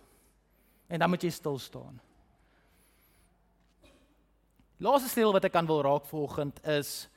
En 0.89 0.99
dan 0.99 1.09
moet 1.09 1.23
jy 1.23 1.31
stil 1.31 1.59
staan. 1.59 2.01
Laaste 4.77 5.09
stel 5.09 5.33
wat 5.33 5.45
ek 5.45 5.53
kan 5.53 5.67
wil 5.67 5.83
raak 5.83 6.05
volgend 6.05 6.67
is 6.67 7.09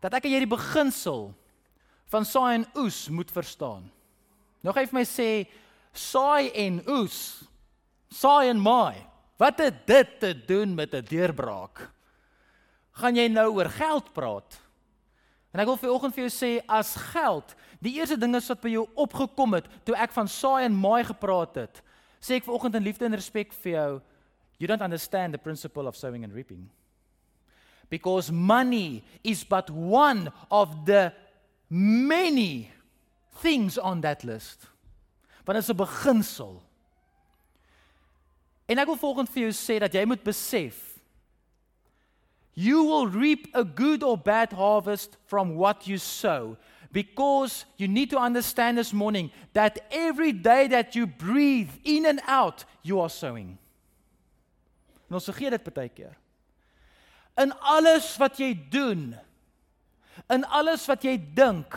dat 0.00 0.14
ek 0.14 0.22
hierdie 0.22 0.48
beginsel 0.48 1.34
van 2.06 2.24
saai 2.24 2.54
en 2.54 2.66
oes 2.76 3.08
moet 3.08 3.30
verstaan. 3.30 3.90
Nou 4.60 4.74
gaan 4.74 4.84
jy 4.84 4.90
vir 4.90 4.98
my 4.98 5.04
sê 5.04 5.48
saai 5.94 6.50
en 6.66 6.82
oes 6.88 7.44
saai 8.14 8.50
en 8.52 8.60
maai. 8.62 8.96
Wat 9.40 9.58
het 9.58 9.86
dit 9.86 10.18
te 10.20 10.32
doen 10.46 10.74
met 10.74 10.94
'n 10.94 11.04
deurbraak? 11.04 11.90
Gaan 12.92 13.16
jy 13.16 13.28
nou 13.28 13.54
oor 13.54 13.68
geld 13.68 14.12
praat? 14.12 14.60
En 15.52 15.60
ek 15.60 15.66
wil 15.66 15.76
vir 15.76 15.90
oggend 15.90 16.14
vir 16.14 16.28
jou 16.28 16.30
sê 16.30 16.64
as 16.68 16.94
geld, 16.96 17.54
die 17.80 17.94
eerste 17.94 18.16
ding 18.16 18.32
wat 18.32 18.60
by 18.60 18.68
jou 18.68 18.88
opgekom 18.94 19.54
het 19.54 19.66
toe 19.84 19.94
ek 19.96 20.12
van 20.12 20.28
saai 20.28 20.64
en 20.64 20.80
maai 20.80 21.04
gepraat 21.04 21.54
het, 21.54 21.82
sê 22.20 22.34
ek 22.36 22.44
vir 22.44 22.54
oggend 22.54 22.74
in 22.74 22.82
liefde 22.82 23.04
en 23.04 23.14
respek 23.14 23.52
vir 23.52 23.72
jou, 23.72 24.00
you 24.58 24.66
don't 24.66 24.82
understand 24.82 25.32
the 25.32 25.38
principle 25.38 25.86
of 25.86 25.96
sowing 25.96 26.24
and 26.24 26.32
reaping. 26.32 26.70
Because 27.90 28.32
money 28.32 29.04
is 29.22 29.44
but 29.44 29.70
one 29.70 30.32
of 30.50 30.86
the 30.86 31.12
many 31.68 32.70
things 33.42 33.78
on 33.78 34.00
that 34.00 34.24
list. 34.24 34.73
Want 35.44 35.58
dit 35.58 35.68
is 35.68 35.68
'n 35.68 35.76
beginsel. 35.76 36.62
En 38.66 38.78
ek 38.78 38.86
wil 38.86 38.96
volgens 38.96 39.30
vir 39.30 39.42
jou 39.42 39.52
sê 39.52 39.78
dat 39.78 39.92
jy 39.92 40.04
moet 40.04 40.22
besef 40.22 40.94
you 42.54 42.84
will 42.84 43.06
reap 43.08 43.48
a 43.54 43.64
good 43.64 44.02
or 44.02 44.16
bad 44.16 44.52
harvest 44.52 45.16
from 45.26 45.56
what 45.56 45.86
you 45.86 45.98
sow 45.98 46.56
because 46.92 47.64
you 47.76 47.88
need 47.88 48.10
to 48.10 48.18
understand 48.18 48.78
this 48.78 48.92
morning 48.92 49.30
that 49.52 49.80
every 49.90 50.32
day 50.32 50.68
that 50.68 50.94
you 50.94 51.06
breathe 51.06 51.70
in 51.82 52.06
and 52.06 52.20
out 52.26 52.64
you 52.82 53.00
are 53.00 53.10
sowing. 53.10 53.58
En 55.10 55.18
ons 55.18 55.26
vergeet 55.26 55.56
dit 55.56 55.74
baie 55.74 55.90
keer. 55.90 56.14
In 57.42 57.50
alles 57.66 58.12
wat 58.22 58.38
jy 58.38 58.52
doen, 58.70 59.16
in 60.30 60.46
alles 60.46 60.86
wat 60.86 61.02
jy 61.02 61.16
dink, 61.34 61.74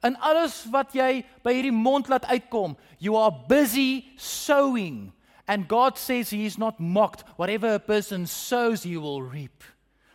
In 0.00 0.16
alles 0.16 0.64
wat 0.72 0.94
jy 0.96 1.24
by 1.44 1.52
hierdie 1.52 1.74
mond 1.74 2.08
laat 2.08 2.24
uitkom, 2.30 2.76
you 2.98 3.16
are 3.16 3.32
busy 3.48 4.12
sowing. 4.16 5.12
And 5.46 5.68
God 5.68 5.98
says 5.98 6.30
he 6.30 6.46
is 6.46 6.56
not 6.56 6.80
mocked. 6.80 7.24
Whatever 7.36 7.74
a 7.74 7.80
person 7.80 8.26
sows, 8.26 8.82
he 8.82 8.96
will 8.96 9.22
reap. 9.22 9.64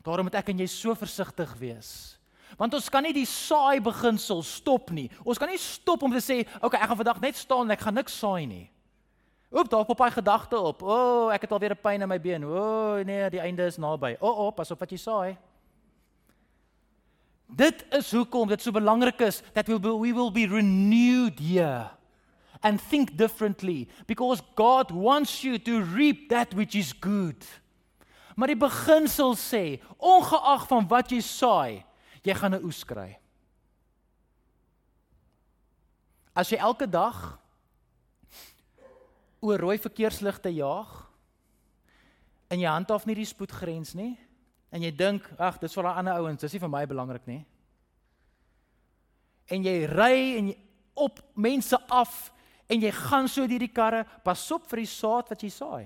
Daarom 0.04 0.30
moet 0.30 0.40
ek 0.40 0.54
en 0.54 0.64
jy 0.64 0.70
so 0.72 0.96
versigtig 0.96 1.52
wees. 1.60 2.16
Want 2.58 2.74
ons 2.74 2.88
kan 2.90 3.04
nie 3.04 3.14
die 3.14 3.28
saai 3.28 3.84
beginsel 3.84 4.40
stop 4.42 4.90
nie. 4.96 5.10
Ons 5.28 5.38
kan 5.38 5.52
nie 5.52 5.60
stop 5.62 6.02
om 6.04 6.12
te 6.12 6.24
sê, 6.24 6.48
"Oké, 6.48 6.66
okay, 6.66 6.82
ek 6.82 6.88
gaan 6.88 7.04
vandag 7.04 7.22
net 7.22 7.36
staan 7.36 7.66
en 7.68 7.72
ek 7.72 7.82
gaan 7.82 7.94
niks 7.94 8.18
saai 8.18 8.48
nie." 8.48 8.72
Oop, 9.52 9.70
daar 9.70 9.86
pop 9.86 10.00
hy 10.00 10.10
gedagte 10.12 10.60
op. 10.60 10.82
O, 10.84 10.88
oh, 10.92 11.34
ek 11.34 11.42
het 11.42 11.52
alweer 11.52 11.72
'n 11.72 11.82
pyn 11.82 12.02
in 12.02 12.10
my 12.10 12.20
been. 12.20 12.44
O, 12.44 12.52
oh, 12.52 13.06
nee, 13.06 13.30
die 13.30 13.40
einde 13.40 13.66
is 13.66 13.78
naby. 13.78 14.18
O, 14.20 14.28
oh, 14.28 14.40
oh, 14.48 14.52
pas 14.52 14.72
op 14.72 14.80
wat 14.80 14.90
jy 14.90 14.98
saai. 14.98 15.38
Dit 17.58 17.82
is 17.98 18.12
hoekom 18.14 18.50
dit 18.52 18.62
so 18.62 18.74
belangrik 18.76 19.22
is 19.26 19.42
that 19.56 19.68
we 19.68 19.80
will, 19.82 19.98
we 20.00 20.14
will 20.14 20.30
be 20.32 20.46
renewed 20.46 21.40
here 21.42 21.90
and 22.62 22.82
think 22.82 23.16
differently 23.18 23.88
because 24.06 24.44
God 24.56 24.92
wants 24.92 25.42
you 25.44 25.58
to 25.66 25.82
reap 25.82 26.30
that 26.30 26.54
which 26.54 26.76
is 26.76 26.94
good. 26.94 27.42
Maar 28.38 28.54
die 28.54 28.60
beginsel 28.60 29.34
sê, 29.34 29.80
ongeag 29.98 30.68
van 30.70 30.86
wat 30.92 31.10
jy 31.10 31.24
saai, 31.26 31.82
jy 32.22 32.34
gaan 32.38 32.54
'n 32.54 32.66
oes 32.66 32.84
kry. 32.86 33.18
As 36.38 36.50
jy 36.54 36.62
elke 36.62 36.86
dag 36.86 37.40
oor 39.42 39.58
rooi 39.58 39.78
verkeersligte 39.82 40.54
jaag 40.54 41.10
en 42.54 42.60
jy 42.60 42.70
handhaaf 42.70 43.06
nie 43.06 43.16
die 43.16 43.26
spoedgrens 43.26 43.96
nie 43.98 44.14
en 44.78 44.86
jy 44.86 44.94
dink 44.94 45.26
ag 45.42 45.58
dis 45.62 45.74
vir 45.74 45.90
daai 45.90 46.00
ander 46.04 46.22
ouens 46.22 46.46
dis 46.46 46.54
nie 46.54 46.64
vir 46.64 46.74
my 46.76 46.86
belangrik 46.86 47.28
nie 47.28 47.42
en 49.50 49.68
jy 49.68 49.78
ry 49.90 50.16
en 50.38 50.54
jy 50.54 50.58
op 50.98 51.20
mense 51.36 51.78
af 51.94 52.16
en 52.70 52.82
jy 52.82 52.92
gaan 52.92 53.28
so 53.30 53.46
deur 53.50 53.62
die 53.62 53.74
karre 53.74 54.06
pas 54.24 54.48
op 54.54 54.66
vir 54.70 54.86
die 54.86 54.92
saad 54.94 55.30
wat 55.34 55.44
jy 55.44 55.52
saai 55.54 55.86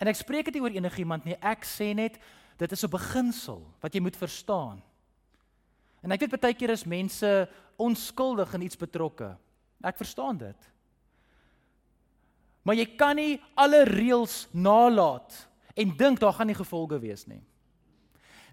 en 0.00 0.12
ek 0.12 0.20
spreek 0.20 0.48
dit 0.48 0.58
nie 0.58 0.64
oor 0.64 0.76
enigiemand 0.76 1.24
nie 1.24 1.40
ek 1.40 1.64
sê 1.64 1.94
net 1.96 2.20
Dit 2.56 2.72
is 2.72 2.84
'n 2.84 2.90
beginsel 2.90 3.60
wat 3.80 3.92
jy 3.94 4.00
moet 4.00 4.16
verstaan. 4.16 4.82
En 6.02 6.12
ek 6.12 6.20
weet 6.20 6.40
baie 6.40 6.54
keer 6.54 6.70
is 6.70 6.84
mense 6.84 7.48
onskuldig 7.76 8.54
in 8.54 8.62
iets 8.62 8.76
betrokke. 8.76 9.36
Ek 9.82 9.96
verstaan 9.96 10.38
dit. 10.38 10.72
Maar 12.62 12.74
jy 12.74 12.96
kan 12.96 13.16
nie 13.16 13.42
alle 13.54 13.84
reëls 13.84 14.48
nalat 14.52 15.48
en 15.76 15.96
dink 15.96 16.20
daar 16.20 16.32
gaan 16.32 16.48
nie 16.50 16.56
gevolge 16.56 16.98
wees 16.98 17.26
nie. 17.28 17.42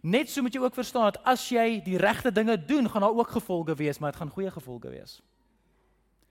Net 0.03 0.29
so 0.29 0.43
moet 0.43 0.53
jy 0.53 0.59
ook 0.59 0.75
verstaan 0.75 1.07
dat 1.12 1.21
as 1.23 1.45
jy 1.47 1.79
die 1.83 1.97
regte 1.97 2.31
dinge 2.31 2.57
doen, 2.59 2.89
gaan 2.91 3.05
daar 3.05 3.15
ook 3.15 3.38
gevolge 3.38 3.75
wees, 3.79 3.99
maar 3.99 4.12
dit 4.12 4.19
gaan 4.19 4.33
goeie 4.36 4.51
gevolge 4.51 4.89
wees. 4.91 5.21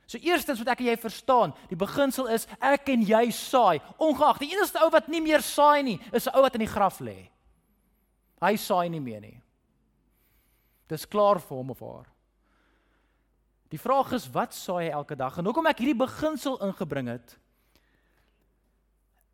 So 0.07 0.21
eerstens 0.21 0.59
moet 0.61 0.69
ek 0.75 0.83
en 0.83 0.91
jy 0.91 0.97
verstaan, 1.01 1.55
die 1.71 1.79
beginsel 1.79 2.29
is 2.35 2.45
ek 2.61 2.91
en 2.93 3.05
jy 3.09 3.31
saai, 3.33 3.81
ongeag 3.97 4.43
die 4.43 4.51
enigste 4.53 4.83
ou 4.85 4.91
wat 4.93 5.09
nie 5.09 5.23
meer 5.25 5.41
saai 5.41 5.83
nie, 5.87 5.99
is 6.13 6.27
'n 6.27 6.37
ou 6.37 6.43
wat 6.43 6.55
in 6.55 6.67
die 6.67 6.75
graf 6.75 7.01
lê. 7.01 7.31
Hy 8.43 8.57
saai 8.57 8.91
nie 8.91 9.01
meer 9.01 9.21
nie. 9.21 9.41
Dis 10.89 11.07
klaar 11.07 11.41
vir 11.41 11.57
hom 11.57 11.71
of 11.71 11.81
haar. 11.81 12.13
Die 13.71 13.79
vraag 13.79 14.13
is 14.13 14.29
wat 14.29 14.53
saai 14.53 14.91
hy 14.91 14.93
elke 14.93 15.17
dag? 15.17 15.39
En 15.39 15.45
hoekom 15.45 15.67
ek 15.67 15.79
hierdie 15.79 16.07
beginsel 16.07 16.59
ingebring 16.61 17.09
het 17.09 17.39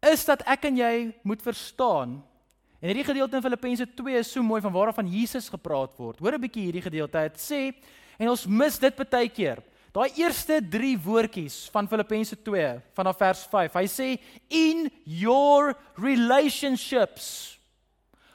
is 0.01 0.25
dat 0.25 0.45
ek 0.47 0.69
en 0.71 0.77
jy 0.79 0.95
moet 1.27 1.43
verstaan 1.43 2.19
en 2.79 2.87
hierdie 2.87 3.07
gedeelte 3.07 3.39
in 3.39 3.43
Filippense 3.43 3.87
2 3.99 4.21
is 4.21 4.31
so 4.31 4.43
mooi 4.43 4.61
van 4.63 4.73
waarvan 4.73 5.09
Jesus 5.11 5.49
gepraat 5.51 5.97
word. 5.99 6.21
Hoor 6.23 6.35
'n 6.35 6.41
bietjie 6.41 6.71
hierdie 6.71 6.83
gedeelte. 6.83 7.19
Dit 7.19 7.41
sê 7.41 7.75
en 8.19 8.29
ons 8.31 8.47
mis 8.47 8.79
dit 8.79 8.95
baie 8.97 9.29
keer. 9.29 9.59
Daai 9.93 10.13
eerste 10.15 10.61
3 10.61 10.99
woordjies 11.03 11.69
van 11.73 11.89
Filippense 11.89 12.37
2 12.37 12.81
vanaf 12.95 13.17
vers 13.19 13.47
5. 13.51 13.73
Hy 13.73 13.87
sê 13.87 14.19
in 14.49 14.91
your 15.05 15.75
relationships 15.97 17.59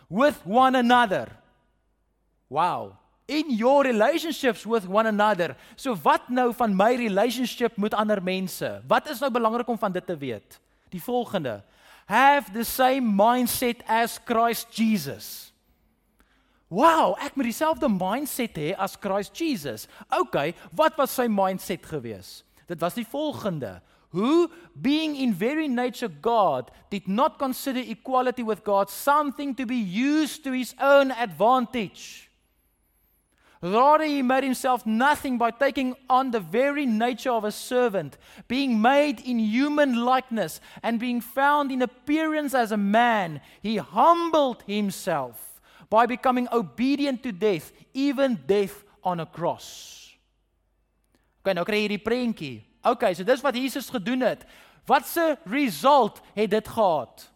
with 0.09 0.35
one 0.45 0.75
another. 0.75 1.29
Wow. 2.49 2.97
In 3.27 3.55
your 3.55 3.83
relationships 3.83 4.65
with 4.65 4.85
one 4.87 5.07
another. 5.07 5.55
So 5.75 5.95
wat 5.95 6.27
nou 6.29 6.51
van 6.53 6.75
my 6.75 6.95
relationship 6.95 7.77
met 7.77 7.93
ander 7.93 8.21
mense? 8.21 8.81
Wat 8.87 9.07
is 9.09 9.19
nou 9.19 9.31
belangrik 9.31 9.67
om 9.67 9.77
van 9.77 9.91
dit 9.91 10.05
te 10.05 10.17
weet? 10.17 10.59
Die 10.93 11.01
volgende. 11.01 11.63
Have 12.05 12.53
the 12.53 12.63
same 12.63 13.15
mindset 13.15 13.81
as 13.87 14.19
Christ 14.23 14.69
Jesus. 14.77 15.53
Wow, 16.73 17.13
ek 17.21 17.35
moet 17.37 17.51
dieselfde 17.51 17.89
mindset 17.89 18.57
hê 18.57 18.71
as 18.81 18.95
Christ 18.97 19.35
Jesus. 19.37 19.87
Okay, 20.09 20.55
wat 20.73 20.97
was 20.97 21.13
sy 21.13 21.27
mindset 21.29 21.85
gewees? 21.85 22.41
Dit 22.69 22.81
was 22.81 22.95
die 22.97 23.05
volgende 23.05 23.79
who, 24.13 24.49
being 24.79 25.15
in 25.15 25.33
very 25.33 25.67
nature 25.67 26.07
God, 26.07 26.69
did 26.89 27.07
not 27.07 27.39
consider 27.39 27.79
equality 27.79 28.43
with 28.43 28.63
God 28.63 28.89
something 28.89 29.55
to 29.55 29.65
be 29.65 29.75
used 29.75 30.43
to 30.43 30.51
his 30.51 30.75
own 30.79 31.11
advantage. 31.11 32.29
Rather, 33.63 34.03
he 34.03 34.21
made 34.21 34.43
himself 34.43 34.85
nothing 34.85 35.37
by 35.37 35.49
taking 35.49 35.95
on 36.09 36.31
the 36.31 36.41
very 36.41 36.85
nature 36.85 37.31
of 37.31 37.45
a 37.45 37.51
servant, 37.51 38.17
being 38.49 38.81
made 38.81 39.21
in 39.21 39.39
human 39.39 40.03
likeness, 40.03 40.59
and 40.83 40.99
being 40.99 41.21
found 41.21 41.71
in 41.71 41.81
appearance 41.81 42.53
as 42.53 42.73
a 42.73 42.77
man. 42.77 43.39
He 43.61 43.77
humbled 43.77 44.63
himself 44.67 45.61
by 45.89 46.05
becoming 46.05 46.49
obedient 46.51 47.23
to 47.23 47.31
death, 47.31 47.71
even 47.93 48.37
death 48.45 48.83
on 49.01 49.21
a 49.21 49.25
cross. 49.25 50.11
Okay, 51.39 51.55
nou 51.55 51.63
kry 51.63 51.79
jy 51.79 51.87
hierdie 51.87 52.03
prentjie. 52.03 52.53
Okay, 52.83 53.13
so 53.15 53.23
dis 53.23 53.43
wat 53.43 53.55
Jesus 53.55 53.87
gedoen 53.87 54.27
het. 54.27 54.43
Wat 54.87 55.07
se 55.07 55.37
result 55.47 56.19
het 56.35 56.51
dit 56.51 56.67
gehad? 56.67 57.29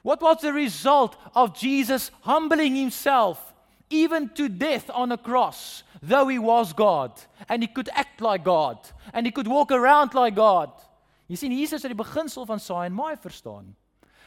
What 0.00 0.24
was 0.24 0.40
the 0.40 0.56
result 0.56 1.20
of 1.34 1.52
Jesus 1.52 2.10
humbling 2.24 2.80
himself 2.80 3.47
even 3.90 4.28
to 4.34 4.48
death 4.48 4.90
on 4.90 5.12
a 5.12 5.18
cross, 5.18 5.82
though 6.02 6.28
he 6.28 6.38
was 6.38 6.72
God 6.72 7.12
and 7.48 7.62
he 7.62 7.68
could 7.68 7.88
act 7.94 8.20
like 8.20 8.44
God 8.44 8.78
and 9.12 9.26
he 9.26 9.32
could 9.32 9.48
walk 9.48 9.72
around 9.72 10.14
like 10.14 10.34
God? 10.34 10.70
Jy 11.28 11.36
sien 11.36 11.52
Jesus 11.52 11.84
het 11.84 11.92
die 11.92 11.98
beginsel 11.98 12.46
van 12.48 12.60
saai 12.60 12.86
en 12.88 12.96
maai 12.96 13.16
verstaan. 13.20 13.74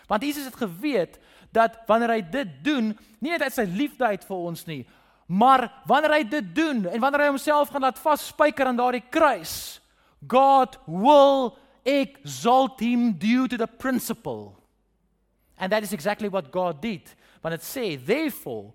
Want 0.10 0.24
Jesus 0.24 0.46
het 0.46 0.58
geweet 0.60 1.18
dat 1.56 1.80
wanneer 1.88 2.16
hy 2.18 2.22
dit 2.22 2.52
doen, 2.64 2.92
nie 3.20 3.32
net 3.34 3.42
uit 3.42 3.56
sy 3.56 3.66
liefde 3.66 4.06
uit 4.06 4.26
vir 4.28 4.44
ons 4.52 4.66
nie, 4.68 4.84
maar 5.32 5.70
wanneer 5.88 6.18
hy 6.20 6.24
dit 6.28 6.54
doen 6.56 6.84
en 6.92 7.02
wanneer 7.02 7.26
hy 7.26 7.32
homself 7.32 7.72
gaan 7.72 7.86
laat 7.88 8.02
vasspyker 8.02 8.70
aan 8.70 8.80
daardie 8.80 9.04
kruis, 9.10 9.80
God 10.28 10.78
will 10.86 11.56
exalt 11.88 12.80
him 12.84 13.14
due 13.18 13.48
to 13.48 13.58
the 13.58 13.68
principle. 13.68 14.54
And 15.58 15.72
that 15.72 15.84
is 15.84 15.94
exactly 15.94 16.30
what 16.30 16.52
God 16.52 16.82
did. 16.82 17.10
But 17.42 17.54
it 17.54 17.64
says, 17.64 18.04
therefore, 18.06 18.74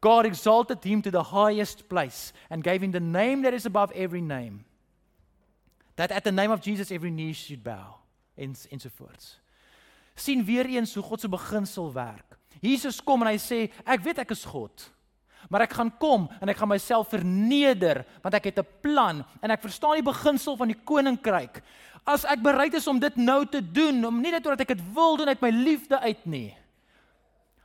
God 0.00 0.24
exalted 0.24 0.84
him 0.84 1.02
to 1.02 1.10
the 1.10 1.22
highest 1.22 1.88
place 1.88 2.32
and 2.48 2.62
gave 2.62 2.82
him 2.82 2.90
the 2.90 3.00
name 3.00 3.42
that 3.42 3.52
is 3.52 3.66
above 3.66 3.92
every 3.92 4.22
name. 4.22 4.64
That 5.96 6.10
at 6.10 6.24
the 6.24 6.32
name 6.32 6.50
of 6.50 6.60
Jesus 6.60 6.90
every 6.90 7.10
knee 7.10 7.32
should 7.32 7.62
bow. 7.62 7.98
En 8.34 8.54
ensovoorts. 8.70 9.40
sien 10.20 10.44
weer 10.44 10.66
eens 10.66 10.94
hoe 10.94 11.02
God 11.04 11.20
se 11.20 11.28
beginsel 11.28 11.92
werk. 11.92 12.38
Jesus 12.60 13.00
kom 13.04 13.22
en 13.24 13.32
hy 13.32 13.38
sê, 13.40 13.60
ek 13.88 14.02
weet 14.04 14.24
ek 14.24 14.34
is 14.34 14.44
God. 14.48 14.88
Maar 15.48 15.64
ek 15.64 15.76
gaan 15.78 15.90
kom 16.02 16.26
en 16.40 16.52
ek 16.52 16.58
gaan 16.60 16.68
myself 16.68 17.08
verneder 17.14 18.02
want 18.20 18.36
ek 18.36 18.50
het 18.50 18.58
'n 18.60 18.68
plan 18.84 19.24
en 19.40 19.50
ek 19.50 19.64
verstaan 19.64 19.96
die 19.96 20.10
beginsel 20.12 20.56
van 20.56 20.68
die 20.68 20.80
koninkryk. 20.84 21.62
As 22.04 22.24
ek 22.24 22.42
bereid 22.42 22.74
is 22.74 22.86
om 22.86 22.98
dit 22.98 23.16
nou 23.16 23.46
te 23.46 23.60
doen, 23.60 24.04
om 24.04 24.20
nie 24.20 24.30
net 24.30 24.44
omdat 24.44 24.60
ek 24.60 24.76
dit 24.76 24.94
wil 24.94 25.16
doen 25.16 25.28
uit 25.28 25.40
my 25.40 25.50
liefde 25.50 25.98
uit 26.00 26.26
nie. 26.26 26.56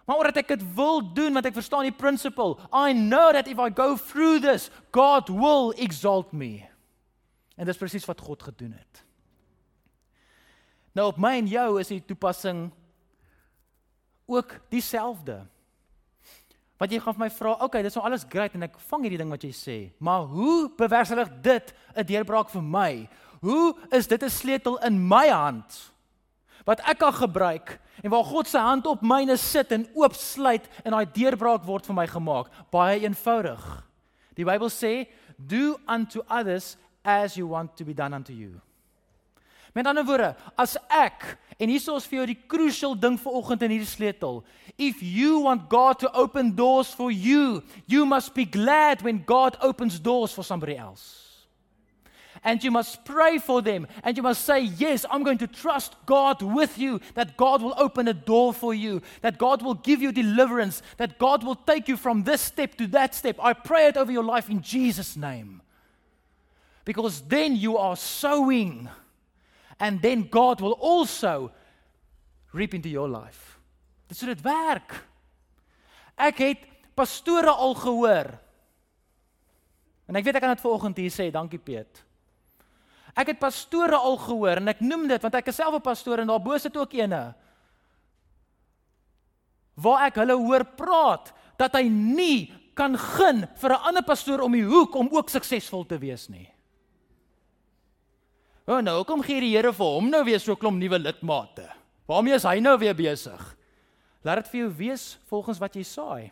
Maar 0.05 0.21
omdat 0.21 0.37
ek 0.37 0.53
dit 0.53 0.65
wil 0.77 1.01
doen 1.13 1.33
want 1.33 1.47
ek 1.49 1.57
verstaan 1.57 1.87
die 1.87 1.95
principle. 1.95 2.59
I 2.69 2.93
know 2.93 3.31
that 3.33 3.49
if 3.49 3.57
I 3.57 3.71
go 3.73 3.95
through 3.97 4.43
this, 4.45 4.69
God 4.93 5.29
will 5.33 5.73
exalt 5.81 6.31
me. 6.31 6.67
En 7.57 7.65
dis 7.65 7.79
presies 7.79 8.05
wat 8.05 8.21
God 8.21 8.43
gedoen 8.43 8.75
het. 8.77 9.01
Nou 10.95 11.09
op 11.11 11.17
my 11.19 11.33
en 11.39 11.49
jou 11.49 11.79
is 11.81 11.91
die 11.91 12.03
toepassing 12.05 12.69
ook 14.29 14.55
dieselfde. 14.71 15.41
Wat 16.79 16.91
jy 16.91 16.99
gaan 16.99 17.15
vir 17.15 17.23
my 17.25 17.31
vra, 17.31 17.55
okay, 17.63 17.81
dit 17.83 17.91
is 17.91 17.97
nou 17.97 18.05
alles 18.07 18.25
great 18.29 18.55
en 18.57 18.67
ek 18.67 18.77
vang 18.91 19.05
hierdie 19.05 19.19
ding 19.19 19.31
wat 19.31 19.43
jy 19.47 19.51
sê, 19.55 19.77
maar 20.03 20.25
hoe 20.27 20.67
bewerkstellig 20.75 21.31
dit 21.41 21.73
'n 21.95 22.05
deurbraak 22.05 22.49
vir 22.51 22.61
my? 22.61 23.09
Hoe 23.41 23.75
is 23.91 24.07
dit 24.07 24.21
'n 24.23 24.29
sleutel 24.29 24.77
in 24.83 25.07
my 25.07 25.27
hand 25.29 25.94
wat 26.65 26.81
ek 26.89 26.99
kan 27.03 27.13
gebruik 27.13 27.77
en 28.03 28.11
waar 28.11 28.25
God 28.27 28.49
se 28.49 28.59
hand 28.59 28.87
op 28.89 29.01
myne 29.05 29.37
sit 29.37 29.71
en 29.71 29.87
oopsluit 29.93 30.65
en 30.83 30.95
daai 30.97 31.05
deurbraak 31.13 31.63
word 31.65 31.85
vir 31.85 31.95
my 31.95 32.07
gemaak? 32.09 32.51
Baie 32.73 32.99
eenvoudig. 33.05 33.61
Die 34.35 34.45
Bybel 34.45 34.69
sê, 34.69 35.07
"Do 35.37 35.77
unto 35.87 36.21
others 36.29 36.77
as 37.03 37.35
you 37.35 37.47
want 37.47 37.77
to 37.77 37.85
be 37.85 37.93
done 37.93 38.15
unto 38.15 38.33
you." 38.33 38.61
Met 39.73 39.87
ander 39.87 40.05
woorde, 40.05 40.35
as 40.55 40.77
ek 40.89 41.37
en 41.59 41.69
hier 41.69 41.95
is 41.95 42.07
vir 42.07 42.17
jou 42.17 42.25
die 42.25 42.47
crucial 42.47 42.95
ding 42.95 43.17
vanoggend 43.19 43.61
in 43.61 43.71
hierdie 43.71 43.87
sleutel. 43.87 44.43
If 44.77 45.01
you 45.01 45.39
want 45.39 45.69
God 45.69 45.99
to 45.99 46.09
open 46.13 46.55
doors 46.55 46.93
for 46.93 47.11
you, 47.11 47.61
you 47.85 48.05
must 48.05 48.33
be 48.33 48.45
glad 48.45 49.01
when 49.01 49.23
God 49.25 49.57
opens 49.61 49.99
doors 49.99 50.33
for 50.33 50.43
somebody 50.43 50.77
else. 50.77 51.24
And 52.45 52.63
you 52.63 52.69
must 52.69 53.03
pray 53.03 53.39
for 53.39 53.63
them 53.63 53.87
and 54.03 54.15
you 54.15 54.21
must 54.21 54.45
say, 54.45 54.61
Yes, 54.61 55.03
I'm 55.09 55.23
going 55.23 55.39
to 55.39 55.47
trust 55.47 55.95
God 56.05 56.43
with 56.43 56.77
you, 56.77 57.01
that 57.15 57.37
God 57.37 57.63
will 57.63 57.73
open 57.75 58.07
a 58.07 58.13
door 58.13 58.53
for 58.53 58.71
you, 58.71 59.01
that 59.21 59.39
God 59.39 59.63
will 59.63 59.73
give 59.73 59.99
you 59.99 60.11
deliverance, 60.11 60.83
that 60.97 61.17
God 61.17 61.43
will 61.43 61.55
take 61.55 61.87
you 61.87 61.97
from 61.97 62.23
this 62.23 62.41
step 62.41 62.75
to 62.75 62.85
that 62.87 63.15
step. 63.15 63.37
I 63.41 63.53
pray 63.53 63.87
it 63.87 63.97
over 63.97 64.11
your 64.11 64.23
life 64.23 64.47
in 64.47 64.61
Jesus' 64.61 65.17
name. 65.17 65.63
Because 66.85 67.21
then 67.21 67.55
you 67.55 67.79
are 67.79 67.95
sowing 67.95 68.89
and 69.79 69.99
then 70.03 70.27
God 70.29 70.61
will 70.61 70.73
also 70.73 71.51
reap 72.53 72.75
into 72.75 72.89
your 72.89 73.09
life. 73.09 73.59
Dis 74.07 74.21
hoe 74.21 74.29
dit 74.29 74.45
werk. 74.45 74.93
Ek 76.15 76.37
het 76.45 76.67
pastore 76.93 77.49
al 77.49 77.73
gehoor. 77.73 78.35
En 80.05 80.15
ek 80.15 80.29
weet 80.29 80.37
ek 80.37 80.45
kan 80.45 80.53
dit 80.53 80.61
vanoggend 80.61 81.01
hier 81.01 81.11
sê, 81.11 81.31
dankie 81.33 81.59
Piet. 81.59 82.05
Ek 83.15 83.31
het 83.31 83.39
pastore 83.39 83.95
al 83.95 84.17
gehoor 84.19 84.59
en 84.59 84.67
ek 84.67 84.83
noem 84.83 85.07
dit 85.07 85.23
want 85.23 85.35
ek 85.39 85.47
is 85.47 85.55
self 85.55 85.75
'n 85.75 85.81
pastoor 85.81 86.19
en 86.19 86.27
daarbo 86.27 86.57
sit 86.57 86.75
ook 86.77 86.93
eene. 86.93 87.33
Waar 89.75 90.07
ek 90.07 90.15
hulle 90.15 90.35
hoor 90.35 90.65
praat 90.75 91.33
dat 91.57 91.73
hy 91.75 91.87
nie 91.87 92.51
kan 92.75 92.97
gun 92.97 93.47
vir 93.55 93.71
'n 93.71 93.83
ander 93.87 94.03
pastoor 94.03 94.41
om 94.41 94.51
die 94.51 94.67
hoek 94.67 94.95
om 94.95 95.09
ook 95.11 95.29
suksesvol 95.29 95.85
te 95.85 95.97
wees 95.97 96.27
nie. 96.29 96.51
O 98.67 98.77
oh, 98.77 98.81
nou, 98.81 99.03
kom 99.03 99.21
gee 99.21 99.39
die 99.39 99.55
Here 99.55 99.71
vir 99.73 99.85
hom 99.85 100.09
nou 100.09 100.23
weer 100.23 100.39
so 100.39 100.51
'n 100.51 100.57
klomp 100.57 100.77
nuwe 100.77 100.99
lidmate. 100.99 101.69
Waarmee 102.07 102.35
is 102.35 102.43
hy 102.43 102.59
nou 102.59 102.77
weer 102.77 102.95
besig? 102.95 103.55
Laat 104.23 104.43
dit 104.43 104.47
vir 104.47 104.59
jou 104.59 104.71
wees 104.77 105.17
volgens 105.29 105.59
wat 105.59 105.75
jy 105.75 105.83
saai. 105.83 106.31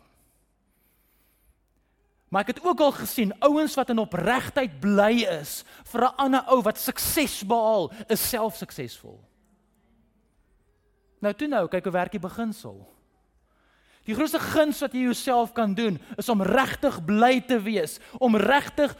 Maar 2.34 2.42
ek 2.42 2.56
het 2.56 2.64
ook 2.66 2.80
al 2.82 2.90
gesien 2.92 3.30
ouens 3.38 3.76
wat 3.78 3.92
in 3.94 4.00
opregtheid 4.02 4.80
bly 4.82 5.22
is 5.36 5.60
vir 5.86 6.02
'n 6.02 6.16
ander 6.18 6.42
ou 6.50 6.62
wat 6.66 6.78
sukses 6.78 7.46
behaal, 7.46 7.92
is 8.08 8.28
self 8.28 8.56
suksesvol. 8.56 9.20
Nou 11.20 11.32
toe 11.34 11.48
nou, 11.48 11.68
kyk 11.68 11.84
hoe 11.84 11.92
werk 11.92 12.10
die 12.10 12.20
beginsel. 12.20 12.90
Die 14.04 14.14
grootste 14.14 14.40
guns 14.40 14.80
wat 14.80 14.92
jy 14.92 15.06
jouself 15.06 15.52
kan 15.52 15.74
doen, 15.74 16.00
is 16.16 16.28
om 16.28 16.42
regtig 16.42 17.04
bly 17.04 17.40
te 17.40 17.60
wees, 17.62 18.00
om 18.18 18.36
regtig 18.36 18.92